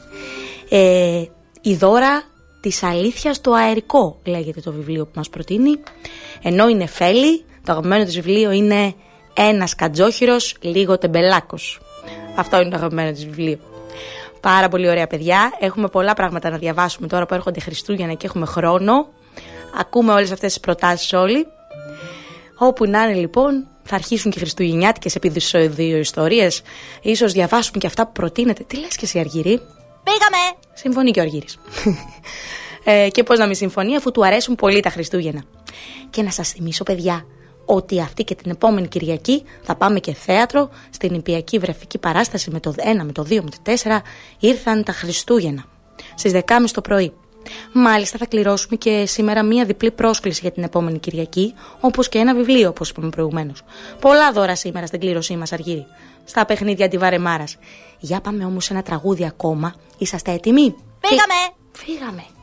Ε, 0.69 1.23
«Η 1.61 1.75
δώρα 1.75 2.23
της 2.61 2.83
αλήθειας 2.83 3.41
το 3.41 3.53
αερικό» 3.53 4.19
λέγεται 4.25 4.61
το 4.61 4.71
βιβλίο 4.71 5.05
που 5.05 5.11
μας 5.15 5.29
προτείνει. 5.29 5.79
Ενώ 6.41 6.67
είναι 6.67 6.85
φέλη, 6.85 7.45
το 7.63 7.71
αγαπημένο 7.71 8.05
του 8.05 8.11
βιβλίο 8.11 8.51
είναι 8.51 8.93
«Ένας 9.33 9.75
κατζόχυρος, 9.75 10.55
λίγο 10.61 10.97
τεμπελάκος». 10.97 11.79
Αυτό 12.35 12.59
είναι 12.59 12.69
το 12.69 12.75
αγαπημένο 12.75 13.11
του 13.11 13.19
βιβλίο. 13.19 13.57
Πάρα 14.41 14.69
πολύ 14.69 14.89
ωραία 14.89 15.07
παιδιά. 15.07 15.51
Έχουμε 15.59 15.87
πολλά 15.87 16.13
πράγματα 16.13 16.49
να 16.49 16.57
διαβάσουμε 16.57 17.07
τώρα 17.07 17.25
που 17.25 17.33
έρχονται 17.33 17.59
Χριστούγεννα 17.59 18.13
και 18.13 18.25
έχουμε 18.25 18.45
χρόνο. 18.45 19.07
Ακούμε 19.77 20.13
όλες 20.13 20.31
αυτές 20.31 20.53
τις 20.53 20.59
προτάσεις 20.59 21.13
όλοι. 21.13 21.47
Όπου 22.57 22.85
να 22.85 23.03
είναι 23.03 23.13
λοιπόν, 23.13 23.67
θα 23.83 23.95
αρχίσουν 23.95 24.31
και 24.31 24.39
χριστουγεννιάτικες 24.39 25.17
δύο 25.67 25.97
ιστορίες. 25.97 26.61
Ίσως 27.01 27.31
διαβάσουμε 27.31 27.77
και 27.77 27.87
αυτά 27.87 28.05
που 28.05 28.11
προτείνετε. 28.11 28.63
Τι 28.63 28.77
λες 28.77 28.95
και 28.95 29.05
εσύ 29.05 29.19
Αργύρι; 29.19 29.61
Πήγαμε! 30.03 30.57
Συμφωνεί 30.73 31.11
και 31.11 31.19
ο 31.19 31.23
Αργύρης. 31.23 31.57
ε, 32.83 33.07
και 33.09 33.23
πώς 33.23 33.39
να 33.39 33.45
μην 33.45 33.55
συμφωνεί 33.55 33.95
αφού 33.95 34.11
του 34.11 34.25
αρέσουν 34.25 34.55
πολύ 34.55 34.79
τα 34.79 34.89
Χριστούγεννα. 34.89 35.43
Και 36.09 36.21
να 36.21 36.31
σας 36.31 36.49
θυμίσω 36.49 36.83
παιδιά, 36.83 37.25
ότι 37.65 38.01
αυτή 38.01 38.23
και 38.23 38.35
την 38.35 38.51
επόμενη 38.51 38.87
Κυριακή 38.87 39.43
θα 39.61 39.75
πάμε 39.75 39.99
και 39.99 40.13
θέατρο 40.13 40.69
στην 40.89 41.13
Υπιακή 41.13 41.57
Βρεφική 41.57 41.97
Παράσταση 41.97 42.51
με 42.51 42.59
το 42.59 42.73
1, 42.77 43.03
με 43.03 43.11
το 43.11 43.21
2, 43.21 43.41
με 43.41 43.49
το 43.49 43.57
4 43.63 44.01
ήρθαν 44.39 44.83
τα 44.83 44.91
Χριστούγεννα 44.91 45.65
στις 46.15 46.31
10.30 46.33 46.41
το 46.73 46.81
πρωί. 46.81 47.13
Μάλιστα 47.73 48.17
θα 48.17 48.25
κληρώσουμε 48.25 48.75
και 48.75 49.05
σήμερα 49.05 49.43
μία 49.43 49.65
διπλή 49.65 49.91
πρόσκληση 49.91 50.39
για 50.41 50.51
την 50.51 50.63
επόμενη 50.63 50.99
Κυριακή, 50.99 51.53
όπως 51.79 52.09
και 52.09 52.17
ένα 52.17 52.35
βιβλίο, 52.35 52.69
όπως 52.69 52.89
είπαμε 52.89 53.09
προηγουμένως. 53.09 53.63
Πολλά 53.99 54.31
δώρα 54.31 54.55
σήμερα 54.55 54.85
στην 54.85 54.99
κλήρωσή 54.99 55.35
μας, 55.35 55.51
Αργύρι. 55.51 55.85
Στα 56.25 56.45
παιχνίδια 56.45 56.87
τη 56.87 56.97
Βαρεμάρα. 56.97 57.43
Για 57.99 58.21
πάμε 58.21 58.45
όμως 58.45 58.69
ένα 58.69 58.81
τραγούδι 58.81 59.25
ακόμα. 59.25 59.75
Είσαστε 59.97 60.31
έτοιμοι; 60.31 60.75
Φύγαμε! 60.99 61.33
Φύγαμε! 61.71 62.36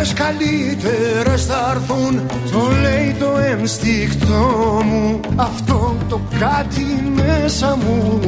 Μέρες 0.00 0.12
καλύτερες 0.12 1.44
θα 1.44 1.70
έρθουν 1.74 2.20
Το 2.52 2.68
λέει 2.82 3.16
το 3.18 3.38
ένστικτό 3.38 4.80
μου. 4.84 5.20
Αυτό 5.36 5.96
το 6.08 6.20
κάτι 6.38 7.12
μέσα 7.14 7.76
μου 7.76 8.20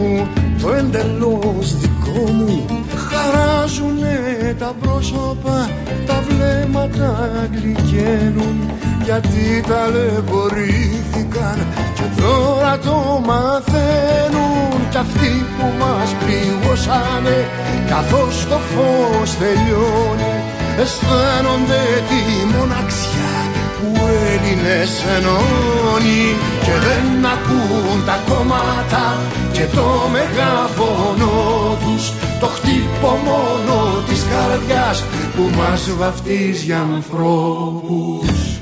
Το 0.63 0.73
εντελώς 0.73 1.77
δικό 1.79 2.33
μου. 2.33 2.67
Χαράζουνε 3.09 4.57
τα 4.59 4.75
πρόσωπα 4.81 5.71
Τα 6.07 6.23
βλέμματα 6.29 7.31
γλυκαίνουν. 7.53 8.71
Γιατί 9.05 9.65
ταλαιπωρήθηκαν 9.69 11.67
Και 11.95 12.21
τώρα 12.21 12.79
το 12.79 13.23
μαθαίνουν. 13.27 14.91
Κι 14.91 14.97
αυτοί 14.97 15.47
που 15.59 15.67
μας 15.79 16.15
πληγώσανε 16.21 17.49
Καθώς 17.89 18.47
το 18.49 18.59
φως 18.73 19.37
τελειώνει 19.37 20.42
αισθάνονται 20.81 21.83
τη 22.09 22.23
μοναξιά 22.55 23.35
που 23.79 23.89
Έλληνες 24.33 24.91
ενώνει 25.17 26.25
και 26.65 26.75
δεν 26.87 27.07
ακούν 27.35 28.05
τα 28.07 28.19
κόμματα 28.29 29.05
και 29.53 29.65
το 29.75 29.87
μεγαφωνό 30.13 31.77
τους. 31.83 32.13
Το 32.41 32.47
χτύπο 32.47 33.11
μόνο 33.25 34.03
της 34.09 34.23
καρδιάς 34.31 35.05
που 35.37 35.51
μας 35.57 35.91
βαφτίζει 35.99 36.73
ανθρώπους 36.73 38.62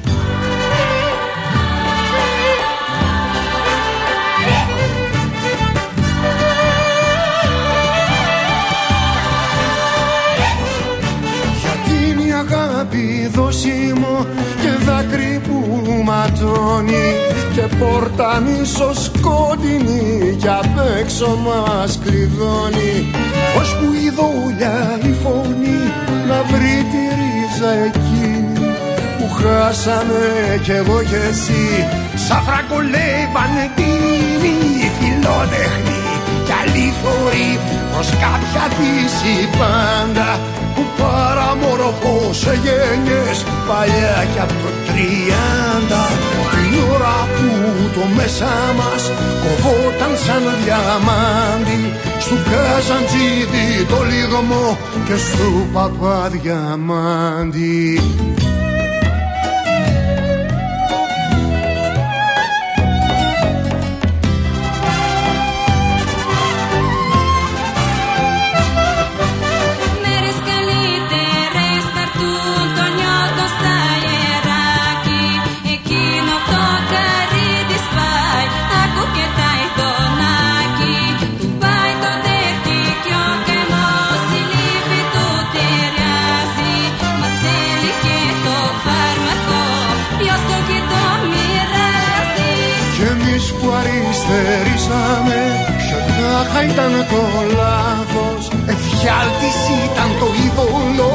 αγάπη 12.91 13.31
δόσιμο 13.35 14.27
και 14.63 14.85
δάκρυ 14.85 15.41
που 15.47 15.83
ματώνει 16.05 17.15
και 17.55 17.77
πόρτα 17.77 18.43
σκότεινη 18.95 20.37
κι 20.39 20.49
απ' 20.49 20.99
έξω 21.01 21.39
μας 21.45 21.99
κλειδώνει. 22.05 23.07
Που 23.81 23.93
η 23.93 24.11
δόλια 24.17 24.99
η 25.03 25.15
φωνή 25.23 25.81
να 26.29 26.43
βρει 26.43 26.87
τη 26.91 27.03
ρίζα 27.19 27.73
εκείνη 27.87 28.75
που 29.19 29.35
χάσαμε 29.35 30.61
κι 30.63 30.71
εγώ 30.71 31.03
κι 31.03 31.15
εσύ. 31.31 31.87
Σαν 32.15 32.43
φραγκολεύανε 32.43 33.63
εκείνη 33.71 34.55
φιλότεχνη 34.99 36.00
κι 36.61 36.69
αλήθωρη 36.69 37.59
προς 37.91 38.09
κάποια 38.25 38.65
δύση 38.77 39.37
πάντα 39.59 40.31
που 40.75 40.83
παραμορφώσε 41.01 42.53
γένιες 42.65 43.39
παλιά 43.69 44.19
κι 44.33 44.41
από 44.47 44.55
το 44.63 44.71
τριάντα. 44.87 46.05
Την 46.53 46.73
ώρα 46.95 47.19
που 47.35 47.49
το 47.97 48.05
μέσα 48.17 48.53
μας 48.79 49.03
κοβόταν 49.43 50.13
σαν 50.25 50.45
διαμάντι 50.63 51.81
στου 52.25 52.37
Καζαντζίδη 52.51 53.69
το 53.91 53.99
λιγμό 54.11 54.79
και 55.07 55.17
στου 55.25 55.51
Παπαδιαμάντι 96.61 96.73
ήταν 96.73 96.93
το 97.11 97.23
λάθος. 97.59 98.43
Εφιάλτης 98.73 99.61
ήταν 99.87 100.11
το 100.21 100.29
είδωλο. 100.43 101.13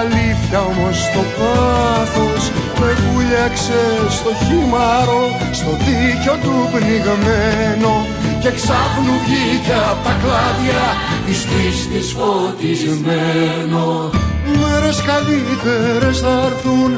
Αλήθεια 0.00 0.60
όμως 0.70 0.98
το 1.14 1.22
πάθος. 1.38 2.42
Με 2.80 2.90
βούλιαξε 3.00 3.82
στο 4.16 4.30
χυμάρο 4.44 5.22
Στο 5.58 5.70
δίκιο 5.84 6.34
του 6.42 6.54
πνιγμένο. 6.72 7.94
Και 8.42 8.50
ξάφνου 8.58 9.14
βγήκε 9.24 9.76
απ' 9.90 10.04
τα 10.04 10.14
κλάδια. 10.22 10.82
Της 11.26 11.40
πίστης 11.50 12.08
φωτισμένο. 12.18 13.84
Μέρες 14.60 14.98
καλύτερες 15.10 16.18
θα 16.24 16.34
έρθουν. 16.48 16.90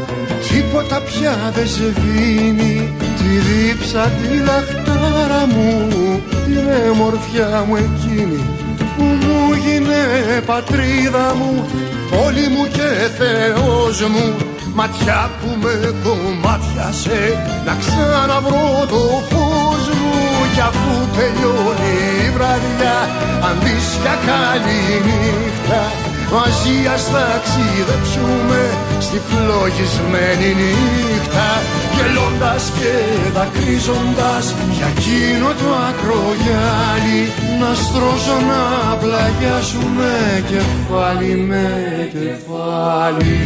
Τίποτα 0.48 1.00
πια 1.00 1.52
δεν 1.54 1.66
σβήνει 1.66 2.92
Τη 3.18 3.30
δίψα 3.46 4.02
τη 4.18 4.36
λαχτάρα 4.36 5.46
μου 5.54 6.22
την 6.54 6.68
έμορφιά 6.88 7.64
μου 7.66 7.76
εκείνη 7.76 8.40
που 8.96 9.02
μου 9.02 9.38
γίνε 9.64 10.02
πατρίδα 10.46 11.34
μου, 11.34 11.64
πόλη 12.10 12.46
μου 12.54 12.64
και 12.76 12.88
Θεός 13.18 14.00
μου. 14.12 14.34
Ματιά 14.74 15.30
που 15.38 15.48
με 15.62 15.94
κομμάτιασε 16.04 17.20
να 17.66 17.74
ξαναβρω 17.80 18.86
το 18.92 19.02
φως 19.30 19.84
μου. 20.00 20.14
Κι 20.54 20.60
αφού 20.60 20.94
τελειώνει 21.16 21.94
η 22.26 22.30
βραδιά 22.36 22.98
αντί 23.48 23.76
για 24.02 24.16
καλή 24.26 24.82
νύχτα 25.06 26.01
μαζί 26.34 26.76
ας 26.94 27.04
ταξιδέψουμε 27.14 28.62
στη 29.06 29.18
φλογισμένη 29.28 30.48
νύχτα 30.60 31.48
γελώντας 31.94 32.64
και 32.78 32.94
δακρύζοντας 33.36 34.44
για 34.76 34.88
εκείνο 34.96 35.46
το 35.60 35.68
ακρογιάλι. 35.88 37.22
Να 37.60 37.70
στρώσω 37.74 38.36
να 38.50 38.62
πλαγιάσουμε 39.02 40.10
κεφάλι 40.50 41.34
με 41.48 41.66
κεφάλι 42.12 43.38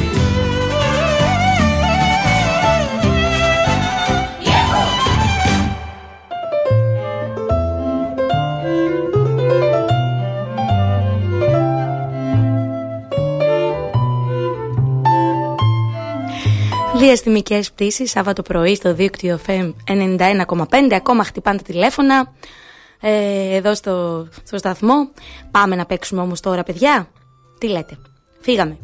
Διαστημικές 17.06 17.72
πτήσεις, 17.72 18.10
Σάββατο 18.10 18.42
πρωί 18.42 18.74
στο 18.74 18.94
δίκτυο 18.94 19.40
FM 19.46 19.72
91,5. 19.86 20.92
Ακόμα 20.92 21.24
χτυπάνε 21.24 21.56
τα 21.56 21.62
τηλέφωνα 21.62 22.32
ε, 23.00 23.56
εδώ 23.56 23.74
στο, 23.74 24.28
στο 24.44 24.58
σταθμό. 24.58 25.10
Πάμε 25.50 25.76
να 25.76 25.86
παίξουμε 25.86 26.20
όμως 26.20 26.40
τώρα, 26.40 26.62
παιδιά. 26.62 27.08
Τι 27.58 27.68
λέτε, 27.68 27.98
φύγαμε. 28.40 28.78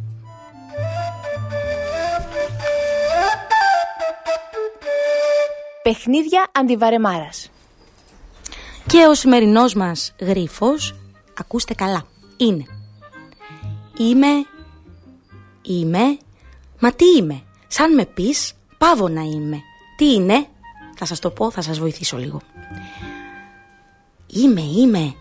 Παιχνίδια 5.82 6.46
αντιβαρεμάρας. 6.52 7.50
Και 8.86 9.06
ο 9.08 9.14
σημερινός 9.14 9.74
μας 9.74 10.14
γρίφος, 10.20 10.94
ακούστε 11.38 11.74
καλά, 11.74 12.06
είναι 12.36 12.64
Είμαι, 13.96 14.46
είμαι, 15.62 16.18
μα 16.80 16.92
τι 16.92 17.04
είμαι, 17.18 17.42
Σαν 17.74 17.94
με 17.94 18.06
πεις, 18.06 18.52
πάβω 18.78 19.08
να 19.08 19.20
είμαι. 19.20 19.62
Τι 19.96 20.12
είναι, 20.12 20.46
θα 20.96 21.04
σας 21.04 21.18
το 21.18 21.30
πω, 21.30 21.50
θα 21.50 21.62
σας 21.62 21.78
βοηθήσω 21.78 22.16
λίγο. 22.16 22.40
Είμαι, 24.26 24.60
είμαι. 24.60 25.14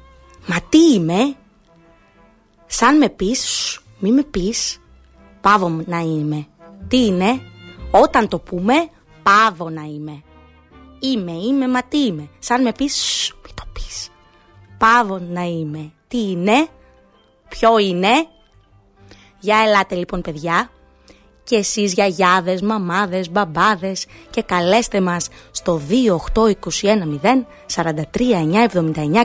Μα 0.48 0.62
τι 0.70 0.94
είμαι; 0.94 1.36
Σαν 2.66 2.98
με 2.98 3.10
πεις, 3.10 3.80
μη 4.00 4.12
με 4.12 4.24
πεις, 4.24 4.82
πάβω 5.42 5.84
να 5.86 6.00
είμαι. 6.00 6.48
Τι 6.88 7.06
είναι, 7.06 7.42
όταν 7.92 8.28
το 8.28 8.40
πούμε, 8.40 8.74
πάβω 9.24 9.70
να 9.70 9.82
είμαι. 9.82 10.24
Είμαι, 11.00 11.32
είμαι, 11.32 11.68
μα 11.68 11.84
τι 11.84 12.06
είμαι; 12.06 12.30
Σαν 12.40 12.62
με 12.62 12.72
πεις, 12.72 13.32
μη 13.46 13.52
το 13.54 13.64
πεις. 13.74 14.10
Πάβω 14.78 15.20
να 15.20 15.42
είμαι. 15.42 15.92
Τι 16.08 16.30
είναι, 16.30 16.68
ποιο 17.50 17.78
είναι; 17.78 18.28
Για 19.40 19.58
ελάτε 19.68 19.96
λοιπόν 19.96 20.22
παιδιά, 20.22 20.70
και 21.52 21.58
εσείς 21.58 21.94
γιαγιάδες, 21.94 22.62
μαμάδες, 22.62 23.32
μπαμπάδες 23.32 24.06
και 24.30 24.42
καλέστε 24.42 25.02
μας 25.02 25.28
στο 25.52 25.82
28210 25.90 27.46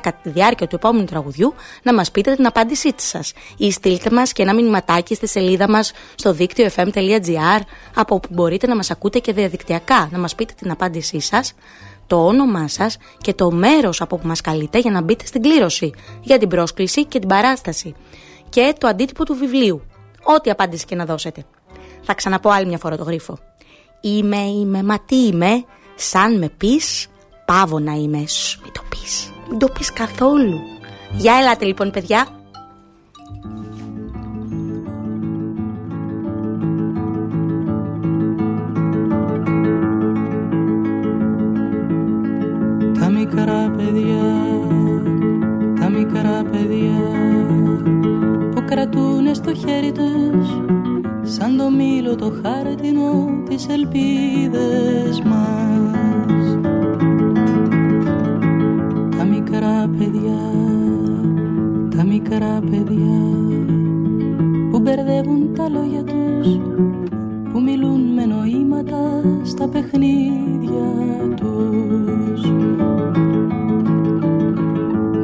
κατά 0.00 0.18
τη 0.22 0.30
διάρκεια 0.30 0.66
του 0.66 0.76
επόμενου 0.76 1.04
τραγουδιού 1.04 1.54
να 1.82 1.94
μας 1.94 2.10
πείτε 2.10 2.34
την 2.34 2.46
απάντησή 2.46 2.92
σας 2.96 3.32
ή 3.56 3.70
στείλτε 3.70 4.10
μας 4.10 4.32
και 4.32 4.42
ένα 4.42 4.54
μηνυματάκι 4.54 5.14
στη 5.14 5.28
σελίδα 5.28 5.68
μας 5.68 5.92
στο 6.14 6.32
δίκτυο 6.32 6.68
fm.gr 6.76 7.60
από 7.94 8.14
όπου 8.14 8.28
μπορείτε 8.30 8.66
να 8.66 8.76
μας 8.76 8.90
ακούτε 8.90 9.18
και 9.18 9.32
διαδικτυακά 9.32 10.08
να 10.12 10.18
μας 10.18 10.34
πείτε 10.34 10.54
την 10.56 10.70
απάντησή 10.70 11.20
σας 11.20 11.52
το 12.06 12.26
όνομά 12.26 12.68
σας 12.68 12.96
και 13.18 13.34
το 13.34 13.50
μέρος 13.50 14.00
από 14.00 14.16
που 14.16 14.26
μας 14.26 14.40
καλείτε 14.40 14.78
για 14.78 14.90
να 14.90 15.02
μπείτε 15.02 15.26
στην 15.26 15.42
κλήρωση 15.42 15.92
για 16.20 16.38
την 16.38 16.48
πρόσκληση 16.48 17.04
και 17.04 17.18
την 17.18 17.28
παράσταση 17.28 17.94
και 18.48 18.74
το 18.78 18.86
αντίτυπο 18.86 19.24
του 19.24 19.34
βιβλίου. 19.34 19.82
Ό,τι 20.22 20.50
απάντηση 20.50 20.84
και 20.84 20.94
να 20.94 21.04
δώσετε. 21.04 21.44
Θα 22.02 22.14
ξαναπώ 22.14 22.50
άλλη 22.50 22.66
μια 22.66 22.78
φορά 22.78 22.96
το 22.96 23.04
γρίφο. 23.04 23.38
Είμαι, 24.00 24.36
είμαι, 24.36 24.82
μα 24.82 24.98
τι 24.98 25.26
είμαι, 25.26 25.64
σαν 25.94 26.38
με 26.38 26.48
πεις, 26.48 27.06
πάβω 27.44 27.78
να 27.78 27.92
είμαι. 27.92 28.26
Σου, 28.26 28.60
μην 28.62 28.72
το 28.72 28.82
πεις, 28.88 29.32
μην 29.48 29.58
το 29.58 29.68
πεις 29.68 29.92
καθόλου. 29.92 30.58
Για 31.12 31.34
ελάτε 31.40 31.64
λοιπόν 31.64 31.90
παιδιά. 31.90 32.26
Τα 43.00 43.08
μικρά 43.08 43.70
παιδιά, 43.76 44.46
τα 45.80 45.88
μικρά 45.88 46.42
παιδιά 46.50 47.00
που 48.54 48.64
κρατούνε 48.64 49.34
στο 49.34 49.54
χέρι 49.54 49.92
τους 49.92 50.75
σαν 51.28 51.56
το 51.56 51.70
μήλο 51.70 52.14
το 52.14 52.32
χάρτινο 52.42 53.28
τις 53.48 53.66
ελπίδες 53.68 55.22
μας. 55.24 56.58
Τα 59.16 59.24
μικρά 59.24 59.90
παιδιά, 59.98 60.40
τα 61.96 62.04
μικρά 62.04 62.60
παιδιά 62.70 63.20
που 64.70 64.78
μπερδεύουν 64.78 65.54
τα 65.56 65.68
λόγια 65.68 66.04
τους 66.04 66.60
που 67.52 67.60
μιλούν 67.60 68.00
με 68.00 68.24
νοήματα 68.24 69.22
στα 69.42 69.68
παιχνίδια 69.68 70.88
τους. 71.36 72.50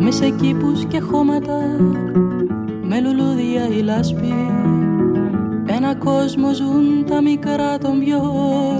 Με 0.01 0.11
σε 0.11 0.31
κήπους 0.31 0.85
και 0.85 1.01
χώματα 1.01 1.59
με 2.83 3.01
λουλούδια 3.01 3.69
η 3.69 3.83
λάσπη 3.83 4.33
ένα 5.75 5.95
κόσμο 5.95 6.55
ζουν 6.55 7.05
τα 7.09 7.23
μικρά 7.23 7.79
των 7.79 8.01
πιο 8.01 8.21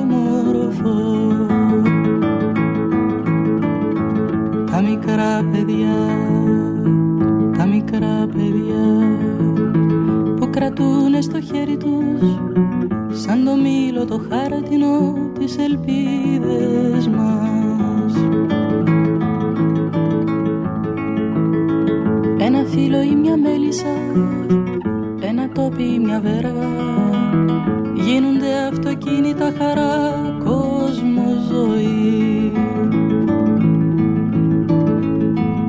μορφό 0.09 1.01
Τα 4.71 4.81
μικρά 4.81 5.45
παιδιά, 5.53 5.97
τα 7.57 7.67
μικρά 7.67 8.29
παιδιά 8.35 9.17
που 10.37 10.51
κρατούνε 10.51 11.21
στο 11.21 11.41
χέρι 11.41 11.77
τους 11.77 12.41
σαν 13.23 13.45
το 13.45 13.57
μήλο 13.57 14.05
το 14.05 14.21
χάρτινο 14.31 15.15
τις 15.39 15.57
ελπίδες 15.59 17.09
μας. 17.09 18.15
Ένα 22.39 22.65
φύλλο 22.65 23.03
ή 23.03 23.15
μια 23.15 23.37
μέλισσα 23.37 23.87
ένα 25.63 25.71
τόπι 25.71 25.83
ή 25.83 25.99
μια 25.99 26.21
βέργα. 26.21 26.71
Γίνονται 27.95 28.55
αυτοκίνητα 28.73 29.53
χαρά 29.59 30.21
κόσμο 30.45 31.23
ζωή. 31.51 32.53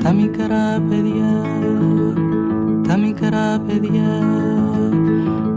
Τα 0.04 0.14
μικρά 0.14 0.84
παιδιά, 0.90 1.46
τα 2.88 2.98
μικρά 2.98 3.60
παιδιά 3.68 4.22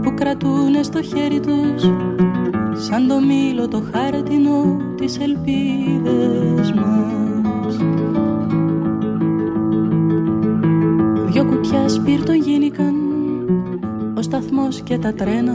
που 0.01 0.13
κρατούνε 0.13 0.83
στο 0.83 1.01
χέρι 1.01 1.39
τους 1.39 1.83
σαν 2.85 3.07
το 3.07 3.19
μήλο 3.19 3.67
το 3.67 3.83
χάρτινο 3.91 4.77
τις 4.95 5.19
ελπίδες 5.19 6.71
μας. 6.71 7.77
Δυο 11.31 11.45
κουτιάς 11.45 11.93
σπίρτο 11.93 12.31
γίνηκαν 12.31 12.56
ο 12.56 12.56
σταθμός 12.56 12.56
και 14.87 14.97
τα 14.97 15.13
τρένα 15.13 15.53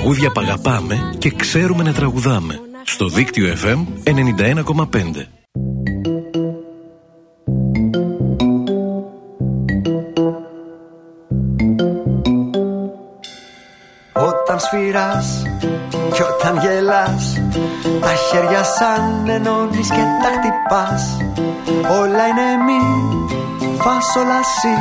Τραγούδια 0.00 0.30
που 0.30 0.40
αγαπάμε 0.40 1.14
και 1.18 1.30
ξέρουμε 1.30 1.82
να 1.82 1.92
τραγουδάμε. 1.92 2.60
Στο 2.84 3.08
δίκτυο 3.08 3.54
FM 3.64 3.86
91,5. 4.04 4.14
Όταν 14.12 14.58
σφυράς 14.58 15.42
και 16.12 16.22
όταν 16.22 16.58
γελάς 16.58 17.40
Τα 18.00 18.14
χέρια 18.30 18.62
σαν 18.64 19.28
ενώνεις 19.28 19.88
και 19.88 20.04
τα 20.22 20.30
χτυπάς 20.36 21.16
Όλα 22.00 22.26
είναι 22.26 22.56
μη, 22.66 22.80
φας 23.78 24.16
όλα 24.16 24.42
σι 24.42 24.74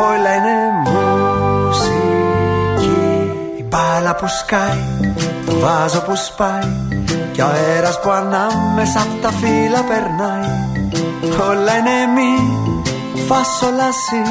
Όλα 0.00 0.34
είναι 0.34 0.69
μπάλα 3.70 4.14
που 4.14 4.26
σκάει, 4.28 5.14
το 5.46 5.52
βάζο 5.58 6.00
που 6.00 6.16
σπάει 6.16 6.72
Και 7.32 7.42
ο 7.42 7.46
αέρας 7.46 8.00
που 8.00 8.10
ανάμεσα 8.10 9.00
απ' 9.00 9.22
τα 9.22 9.30
φύλλα 9.30 9.82
περνάει. 9.88 10.50
Όλα 11.48 11.76
είναι 11.78 11.98
μη, 12.14 12.32
φας 13.26 13.62
όλα 13.62 13.90
σι 13.92 14.22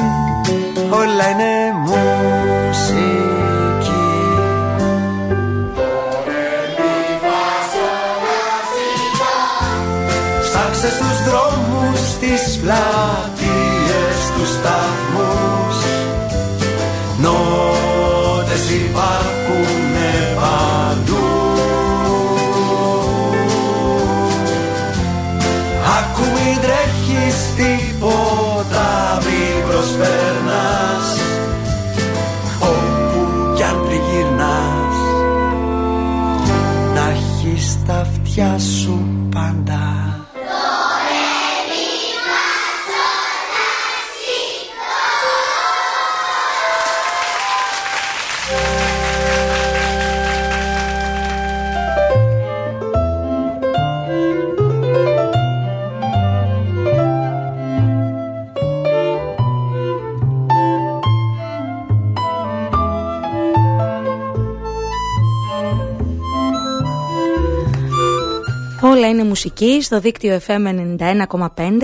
Όλα 0.90 1.28
είναι 1.30 1.52
μουσική. 1.86 2.20
Ψάξε 10.42 10.88
στους 10.88 11.22
δρόμους, 11.26 11.98
στις 12.10 12.58
πλατείες, 12.62 13.39
είναι 69.10 69.24
μουσική 69.24 69.82
στο 69.82 70.00
δίκτυο 70.00 70.40
FM 70.46 70.96
91,5 70.98 71.82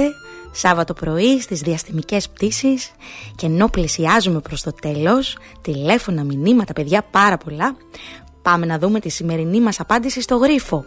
Σάββατο 0.58 0.94
πρωί 0.94 1.40
στις 1.40 1.60
διαστημικές 1.60 2.28
πτήσεις 2.28 2.90
και 3.36 3.46
ενώ 3.46 3.68
πλησιάζουμε 3.68 4.40
προς 4.40 4.62
το 4.62 4.72
τέλος 4.72 5.38
τηλέφωνα, 5.62 6.24
μηνύματα, 6.24 6.72
παιδιά 6.72 7.02
πάρα 7.10 7.36
πολλά 7.36 7.76
πάμε 8.42 8.66
να 8.66 8.78
δούμε 8.78 9.00
τη 9.00 9.08
σημερινή 9.08 9.60
μας 9.60 9.80
απάντηση 9.80 10.20
στο 10.20 10.36
γρίφο. 10.36 10.84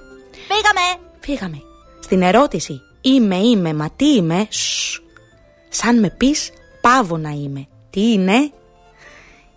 Πήγαμε! 0.48 1.10
Φύγαμε. 1.20 1.62
Στην 2.00 2.22
ερώτηση 2.22 2.82
είμαι 3.02 3.36
είμαι 3.36 3.74
μα 3.74 3.90
τι 3.96 4.06
είμαι; 4.16 4.48
Σσ. 4.50 5.02
σαν 5.70 6.00
με 6.00 6.10
πεις 6.18 6.52
πάβω 6.82 7.18
να 7.18 7.30
είμαι. 7.30 7.68
Τι 7.90 8.12
είναι; 8.12 8.52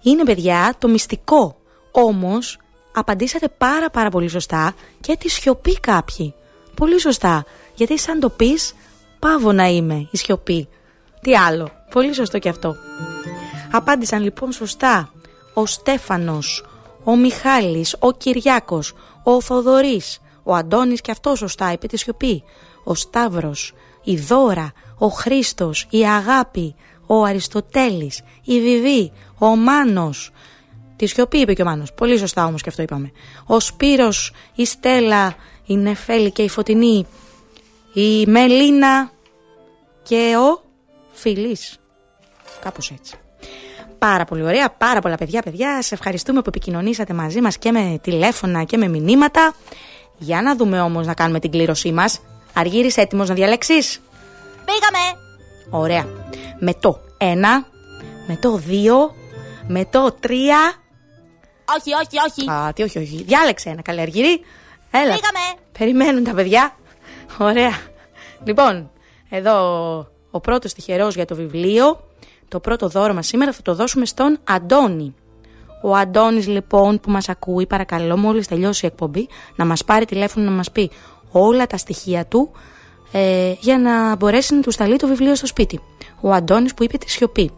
Είναι 0.02 0.24
παιδιά 0.24 0.74
το 0.78 0.88
μυστικό. 0.88 1.56
Όμως 1.90 2.58
απαντήσατε 2.92 3.48
πάρα 3.48 3.90
πάρα 3.90 4.10
πολύ 4.10 4.28
σωστά 4.28 4.74
και 5.00 5.16
τη 5.16 5.30
σιωπή 5.30 5.80
κάποιοι 5.80 6.34
Πολύ 6.74 7.00
σωστά. 7.00 7.44
Γιατί 7.74 7.98
σαν 7.98 8.20
το 8.20 8.28
πεις, 8.28 8.74
πάβω 9.18 9.52
να 9.52 9.66
είμαι 9.66 10.08
η 10.10 10.16
σιωπή. 10.16 10.68
Τι 11.20 11.36
άλλο. 11.36 11.70
Πολύ 11.90 12.14
σωστό 12.14 12.38
και 12.38 12.48
αυτό. 12.48 12.76
Απάντησαν 13.72 14.22
λοιπόν 14.22 14.52
σωστά 14.52 15.12
ο 15.54 15.66
Στέφανος, 15.66 16.64
ο 17.04 17.16
Μιχάλης, 17.16 17.96
ο 17.98 18.12
Κυριάκος, 18.12 18.94
ο 19.22 19.40
Θοδωρής, 19.40 20.20
ο 20.42 20.54
Αντώνης 20.54 21.00
και 21.00 21.10
αυτό 21.10 21.34
σωστά 21.34 21.72
είπε 21.72 21.86
τη 21.86 21.96
σιωπή, 21.96 22.42
ο 22.84 22.94
Σταύρος, 22.94 23.72
η 24.02 24.16
Δώρα, 24.16 24.72
ο 24.98 25.08
Χρήστος, 25.08 25.86
η 25.90 26.06
Αγάπη, 26.06 26.74
ο 27.06 27.22
Αριστοτέλης, 27.22 28.22
η 28.44 28.60
Βιβή, 28.60 29.12
ο 29.38 29.56
Μάνος. 29.56 30.30
Τη 30.96 31.06
σιωπή 31.06 31.38
είπε 31.38 31.54
και 31.54 31.62
ο 31.62 31.64
Μάνος. 31.64 31.92
Πολύ 31.92 32.18
σωστά 32.18 32.44
όμως 32.44 32.62
και 32.62 32.68
αυτό 32.68 32.82
είπαμε. 32.82 33.12
Ο 33.46 33.60
Σπύρος, 33.60 34.32
η 34.54 34.64
Στέλλα, 34.64 35.34
η 35.66 35.76
Νεφέλη 35.76 36.30
και 36.30 36.42
η 36.42 36.48
Φωτεινή, 36.48 37.06
η 37.92 38.26
Μελίνα 38.26 39.10
και 40.02 40.34
ο 40.36 40.62
Φιλής. 41.12 41.78
Κάπως 42.60 42.90
έτσι. 42.90 43.14
Πάρα 43.98 44.24
πολύ 44.24 44.42
ωραία, 44.42 44.70
πάρα 44.70 45.00
πολλά 45.00 45.16
παιδιά, 45.16 45.42
παιδιά. 45.42 45.82
Σε 45.82 45.94
ευχαριστούμε 45.94 46.40
που 46.40 46.48
επικοινωνήσατε 46.48 47.12
μαζί 47.12 47.40
μας 47.40 47.58
και 47.58 47.72
με 47.72 47.98
τηλέφωνα 48.02 48.64
και 48.64 48.76
με 48.76 48.88
μηνύματα. 48.88 49.54
Για 50.18 50.42
να 50.42 50.56
δούμε 50.56 50.80
όμως 50.80 51.06
να 51.06 51.14
κάνουμε 51.14 51.38
την 51.38 51.50
κλήρωσή 51.50 51.92
μας. 51.92 52.20
Αργύρης 52.54 52.96
έτοιμος 52.96 53.28
να 53.28 53.34
διαλέξεις; 53.34 54.00
Πήγαμε! 54.64 55.20
Ωραία. 55.70 56.06
Με 56.58 56.74
το 56.74 57.00
1, 57.18 57.34
με 58.26 58.36
το 58.40 58.60
2, 58.68 59.14
με 59.66 59.84
το 59.84 60.16
3. 60.20 60.28
Όχι, 61.76 61.92
όχι, 61.94 62.18
όχι. 62.30 62.50
Α, 62.50 62.72
τι 62.72 62.82
όχι, 62.82 62.98
όχι. 62.98 63.22
Διάλεξε 63.22 63.68
ένα 63.68 63.82
καλή 63.82 64.00
Αργύρη. 64.00 64.40
Έλα. 64.92 65.14
Πήγαμε! 65.14 65.60
Περιμένουν 65.78 66.24
τα 66.24 66.32
παιδιά. 66.32 66.76
Ωραία. 67.38 67.72
Λοιπόν, 68.44 68.90
εδώ 69.28 69.56
ο 70.30 70.40
πρώτος 70.40 70.72
τυχερός 70.72 71.14
για 71.14 71.24
το 71.24 71.34
βιβλίο. 71.34 72.08
Το 72.48 72.60
πρώτο 72.60 72.88
δώρο 72.88 73.14
μας 73.14 73.26
σήμερα 73.26 73.52
θα 73.52 73.62
το 73.62 73.74
δώσουμε 73.74 74.04
στον 74.04 74.38
Αντώνη. 74.44 75.14
Ο 75.82 75.96
Αντώνης 75.96 76.46
λοιπόν 76.46 77.00
που 77.00 77.10
μας 77.10 77.28
ακούει 77.28 77.66
παρακαλώ 77.66 78.16
μόλις 78.16 78.46
τελειώσει 78.46 78.84
η 78.84 78.88
εκπομπή 78.88 79.28
να 79.56 79.64
μας 79.64 79.84
πάρει 79.84 80.04
τηλέφωνο 80.04 80.44
να 80.44 80.50
μας 80.50 80.70
πει 80.70 80.90
όλα 81.30 81.66
τα 81.66 81.76
στοιχεία 81.76 82.26
του 82.26 82.50
ε, 83.12 83.54
για 83.60 83.78
να 83.78 84.16
μπορέσει 84.16 84.54
να 84.54 84.60
του 84.60 84.70
σταλεί 84.70 84.96
το 84.96 85.06
βιβλίο 85.06 85.34
στο 85.34 85.46
σπίτι. 85.46 85.80
Ο 86.20 86.32
Αντώνης 86.32 86.74
που 86.74 86.84
είπε 86.84 86.98
τη 86.98 87.10
σιωπή. 87.10 87.50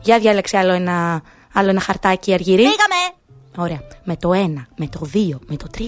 Για 0.00 0.18
διάλεξε 0.18 0.58
άλλο 0.58 0.72
ένα, 0.72 1.22
άλλο 1.52 1.68
ένα 1.68 1.80
χαρτάκι 1.80 2.32
αργυρί. 2.32 2.62
Πήγαμε! 2.62 3.14
Ωραία. 3.56 3.80
Με 4.04 4.16
το 4.16 4.30
1, 4.30 4.34
με 4.76 4.86
το 4.86 5.10
2, 5.14 5.30
με 5.46 5.56
το 5.56 5.66
3. 5.78 5.80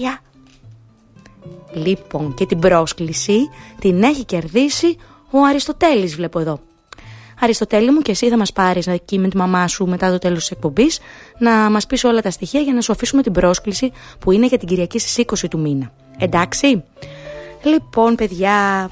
Λοιπόν, 1.73 2.33
και 2.33 2.45
την 2.45 2.59
πρόσκληση 2.59 3.49
την 3.79 4.03
έχει 4.03 4.25
κερδίσει 4.25 4.97
ο 5.31 5.45
Αριστοτέλης 5.49 6.15
βλέπω 6.15 6.39
εδώ. 6.39 6.59
Αριστοτέλη 7.41 7.91
μου 7.91 7.99
και 7.99 8.11
εσύ 8.11 8.29
θα 8.29 8.37
μας 8.37 8.53
πάρεις 8.53 8.87
εκεί 8.87 9.19
με 9.19 9.27
τη 9.27 9.37
μαμά 9.37 9.67
σου 9.67 9.85
μετά 9.85 10.11
το 10.11 10.17
τέλος 10.17 10.39
της 10.39 10.51
εκπομπής 10.51 10.99
να 11.39 11.51
μας 11.51 11.85
πεις 11.85 12.03
όλα 12.03 12.21
τα 12.21 12.31
στοιχεία 12.31 12.59
για 12.59 12.73
να 12.73 12.81
σου 12.81 12.91
αφήσουμε 12.91 13.21
την 13.21 13.31
πρόσκληση 13.31 13.91
που 14.19 14.31
είναι 14.31 14.45
για 14.45 14.57
την 14.57 14.67
Κυριακή 14.67 14.99
στις 14.99 15.25
20 15.43 15.47
του 15.49 15.59
μήνα. 15.59 15.91
Εντάξει; 16.17 16.83
Λοιπόν 17.63 18.15
παιδιά, 18.15 18.89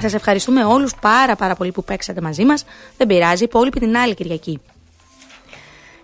σας 0.00 0.14
ευχαριστούμε 0.14 0.64
όλους 0.64 0.94
πάρα 1.00 1.36
πάρα 1.36 1.54
πολύ 1.54 1.72
που 1.72 1.84
παίξατε 1.84 2.20
μαζί 2.20 2.44
μας. 2.44 2.64
Δεν 2.96 3.06
πειράζει, 3.06 3.44
υπόλοιπη 3.44 3.80
την 3.80 3.96
άλλη 3.96 4.14
Κυριακή. 4.14 4.60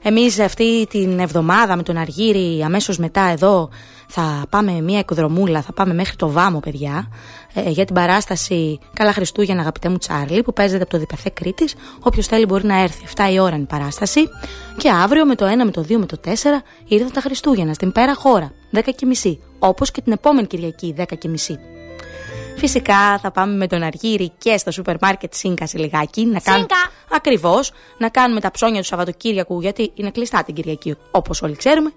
Εμείς 0.02 0.38
αυτή 0.38 0.86
την 0.86 1.18
εβδομάδα 1.18 1.76
με 1.76 1.82
τον 1.82 1.96
Αργύρι 1.96 2.62
αμέσως 2.62 2.98
μετά 2.98 3.20
εδώ 3.20 3.68
θα 4.08 4.44
πάμε 4.50 4.80
μια 4.80 4.98
εκδρομούλα, 4.98 5.62
θα 5.62 5.72
πάμε 5.72 5.94
μέχρι 5.94 6.16
το 6.16 6.30
Βάμο 6.30 6.60
παιδιά 6.60 7.08
ε, 7.54 7.70
για 7.70 7.84
την 7.84 7.94
παράσταση 7.94 8.78
Καλά 8.92 9.12
Χριστούγεννα 9.12 9.60
αγαπητέ 9.60 9.88
μου 9.88 9.96
Τσάρλι 9.96 10.42
που 10.42 10.52
παίζεται 10.52 10.82
από 10.82 10.90
το 10.90 10.98
Διπεθέ 10.98 11.30
Κρήτης. 11.30 11.74
Όποιος 12.00 12.26
θέλει 12.26 12.46
μπορεί 12.46 12.66
να 12.66 12.82
έρθει 12.82 13.04
7 13.16 13.32
η 13.32 13.38
ώρα 13.38 13.54
είναι 13.54 13.62
η 13.62 13.66
παράσταση 13.66 14.20
και 14.76 14.90
αύριο 14.90 15.26
με 15.26 15.34
το 15.34 15.46
1, 15.46 15.64
με 15.64 15.70
το 15.70 15.84
2, 15.88 15.96
με 15.96 16.06
το 16.06 16.16
4 16.24 16.30
ήρθαν 16.84 17.12
τα 17.12 17.20
Χριστούγεννα 17.20 17.72
στην 17.72 17.92
Πέρα 17.92 18.14
Χώρα 18.14 18.52
10 18.74 18.80
και 18.96 19.06
μισή 19.06 19.40
όπως 19.58 19.90
και 19.90 20.00
την 20.00 20.12
επόμενη 20.12 20.46
Κυριακή 20.46 20.94
10 20.98 21.04
και 21.18 21.28
μισή. 21.28 21.58
Φυσικά 22.60 23.18
θα 23.18 23.30
πάμε 23.30 23.56
με 23.56 23.66
τον 23.66 23.82
Αργύρι 23.82 24.32
και 24.38 24.56
στο 24.56 24.70
σούπερ 24.70 24.96
μάρκετ 25.00 25.34
Σίνκα 25.34 25.66
σε 25.66 25.78
λιγάκι. 25.78 26.26
Να 26.26 26.40
κάνουμε... 26.40 26.66
Ακριβώς. 27.10 27.72
Να 27.98 28.08
κάνουμε 28.08 28.40
τα 28.40 28.50
ψώνια 28.50 28.80
του 28.80 28.86
Σαββατοκύριακου, 28.86 29.60
γιατί 29.60 29.92
είναι 29.94 30.10
κλειστά 30.10 30.42
την 30.42 30.54
Κυριακή, 30.54 30.96
όπως 31.10 31.42
όλοι 31.42 31.56
ξέρουμε. 31.56 31.92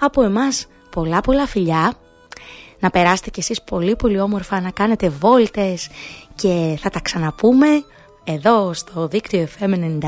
Από 0.00 0.22
εμάς 0.22 0.66
πολλά 0.90 1.20
πολλά 1.20 1.46
φιλιά. 1.46 1.92
Να 2.78 2.90
περάσετε 2.90 3.30
κι 3.30 3.40
εσείς 3.40 3.62
πολύ 3.62 3.96
πολύ 3.96 4.20
όμορφα, 4.20 4.60
να 4.60 4.70
κάνετε 4.70 5.08
βόλτες 5.08 5.88
και 6.34 6.78
θα 6.80 6.90
τα 6.90 7.00
ξαναπούμε 7.00 7.66
εδώ 8.24 8.72
στο 8.72 9.06
δίκτυο 9.06 9.48
FM 9.58 10.00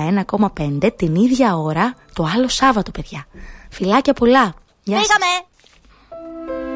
91,5 0.82 0.90
την 0.96 1.14
ίδια 1.14 1.56
ώρα 1.56 1.94
το 2.12 2.28
άλλο 2.34 2.48
Σάββατο 2.48 2.90
παιδιά. 2.90 3.26
Φιλάκια 3.70 4.12
πολλά. 4.12 4.54
Γεια 4.82 5.00
Πήγαμε! 5.00 6.71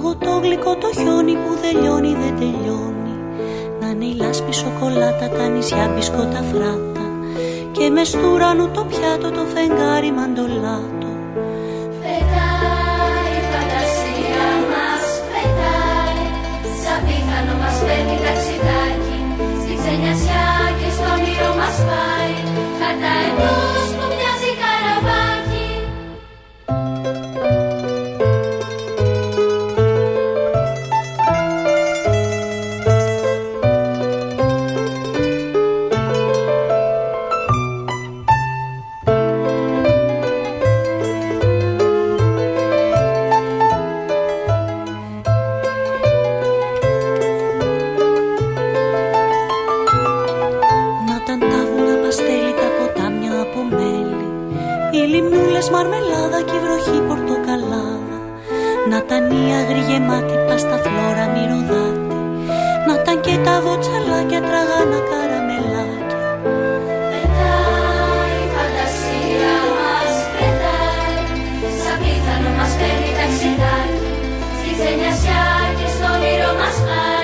Το 0.00 0.38
γλυκό 0.42 0.76
το 0.76 0.90
χιόνι 0.98 1.32
που 1.32 1.50
δεν 1.62 1.82
λιώνει 1.82 2.12
δεν 2.22 2.34
τελειώνει. 2.38 3.14
Να 3.80 3.86
είναι 3.88 4.04
η 4.04 4.14
λάσπη 4.14 4.52
σοκολάτα, 4.52 5.28
τα 5.28 5.46
νησιά 5.48 5.90
μπισκότα 5.94 6.42
φράτα. 6.50 7.06
Και 7.72 7.90
μες 7.90 8.08
στου 8.08 8.28
ουρανού 8.32 8.68
το 8.70 8.84
πιάτο 8.84 9.28
το 9.36 9.44
φεγγάρι 9.52 10.10
μαντολάτο. 10.18 11.10
Πετάει 12.02 13.32
η 13.40 13.42
φαντασία 13.50 14.48
μας, 14.72 15.04
πετάει. 15.30 16.24
Σαν 16.82 17.00
πίθανο 17.06 17.54
μας 17.62 17.76
παίρνει 17.86 18.16
ταξιδάκι. 18.24 19.18
Στη 19.62 19.72
ξενιασιά 19.80 20.46
και 20.78 20.88
στο 20.96 21.06
όνειρο 21.16 21.50
μας 21.60 21.76
πάει 21.88 22.21
Οι 55.02 55.06
λιμνούλες 55.14 55.68
μαρμελάδα 55.74 56.40
και 56.48 56.56
η 56.58 56.62
βροχή 56.64 56.98
πορτοκαλάδα. 57.08 58.18
Να 58.90 58.96
ήταν 59.04 59.22
η 59.40 59.44
αγρή 59.60 59.82
γεμάτη 59.88 60.36
πάστα 60.46 60.76
φλόρα 60.84 61.26
μυρωδάτη 61.34 62.16
Να 62.86 62.94
ήταν 63.00 63.16
και 63.24 63.34
τα 63.44 63.54
βοτσαλάκια 63.64 64.40
τραγάνα 64.48 65.00
καραμελάκια. 65.08 66.20
Πετάει 67.10 68.36
η 68.44 68.48
φαντασία 68.54 69.56
μας, 69.76 70.14
πετάει. 70.34 71.16
Σαν 71.82 71.96
πίθανο 72.02 72.50
μας 72.58 72.72
παίρνει 72.78 73.10
ταξιδάκι. 73.18 74.10
Στη 74.58 74.70
ξενιασιά 74.76 75.44
και 75.78 75.86
στο 75.94 76.06
όνειρο 76.14 76.50
μας 76.60 76.76
πάει 76.86 77.21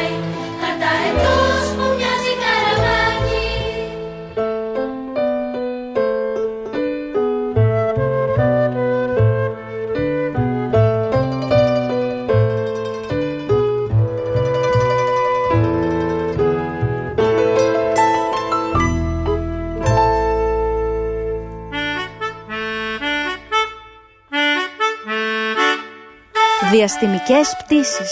Διαστημικές 27.28 27.64
πτήσεις. 27.64 28.10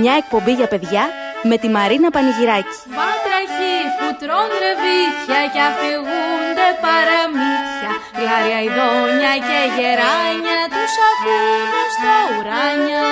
Μια 0.00 0.14
εκπομπή 0.22 0.52
για 0.52 0.68
παιδιά 0.72 1.04
με 1.50 1.56
τη 1.58 1.68
Μαρίνα 1.68 2.10
Πανηγυράκη. 2.10 2.76
Βάτραχοι 2.98 3.76
που 3.98 4.08
τρώνε 4.20 4.56
ρεβίθια 4.64 5.40
και 5.52 5.60
αφηγούνται 5.70 6.68
παραμύθια 6.84 7.92
Γλάρια 8.18 8.60
ειδόνια 8.66 9.34
και 9.46 9.58
γεράνια 9.76 10.60
τους 10.74 10.94
ακούνε 11.08 11.82
στα 11.94 12.14
ουράνια 12.34 13.06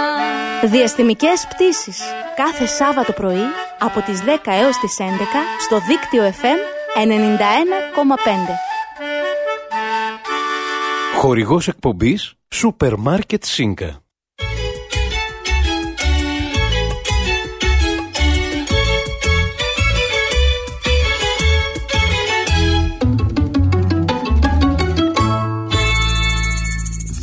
Διαστημικές 0.75 1.47
πτήσεις. 1.51 1.99
Κάθε 2.43 2.67
Σάββατο 2.67 3.13
πρωί 3.13 3.47
από 3.79 4.01
τις 4.01 4.19
10 4.23 4.53
έως 4.63 4.77
τις 4.79 4.97
11 5.01 5.05
στο 5.65 5.77
δίκτυο 5.89 6.23
FM 6.41 6.61
91,5. 6.95 7.09
Χορηγός 11.17 11.69
εκπομπής 11.69 12.35
Σούπερ 12.49 12.97
Μάρκετ 12.97 13.45
Σίνκα. 13.45 14.04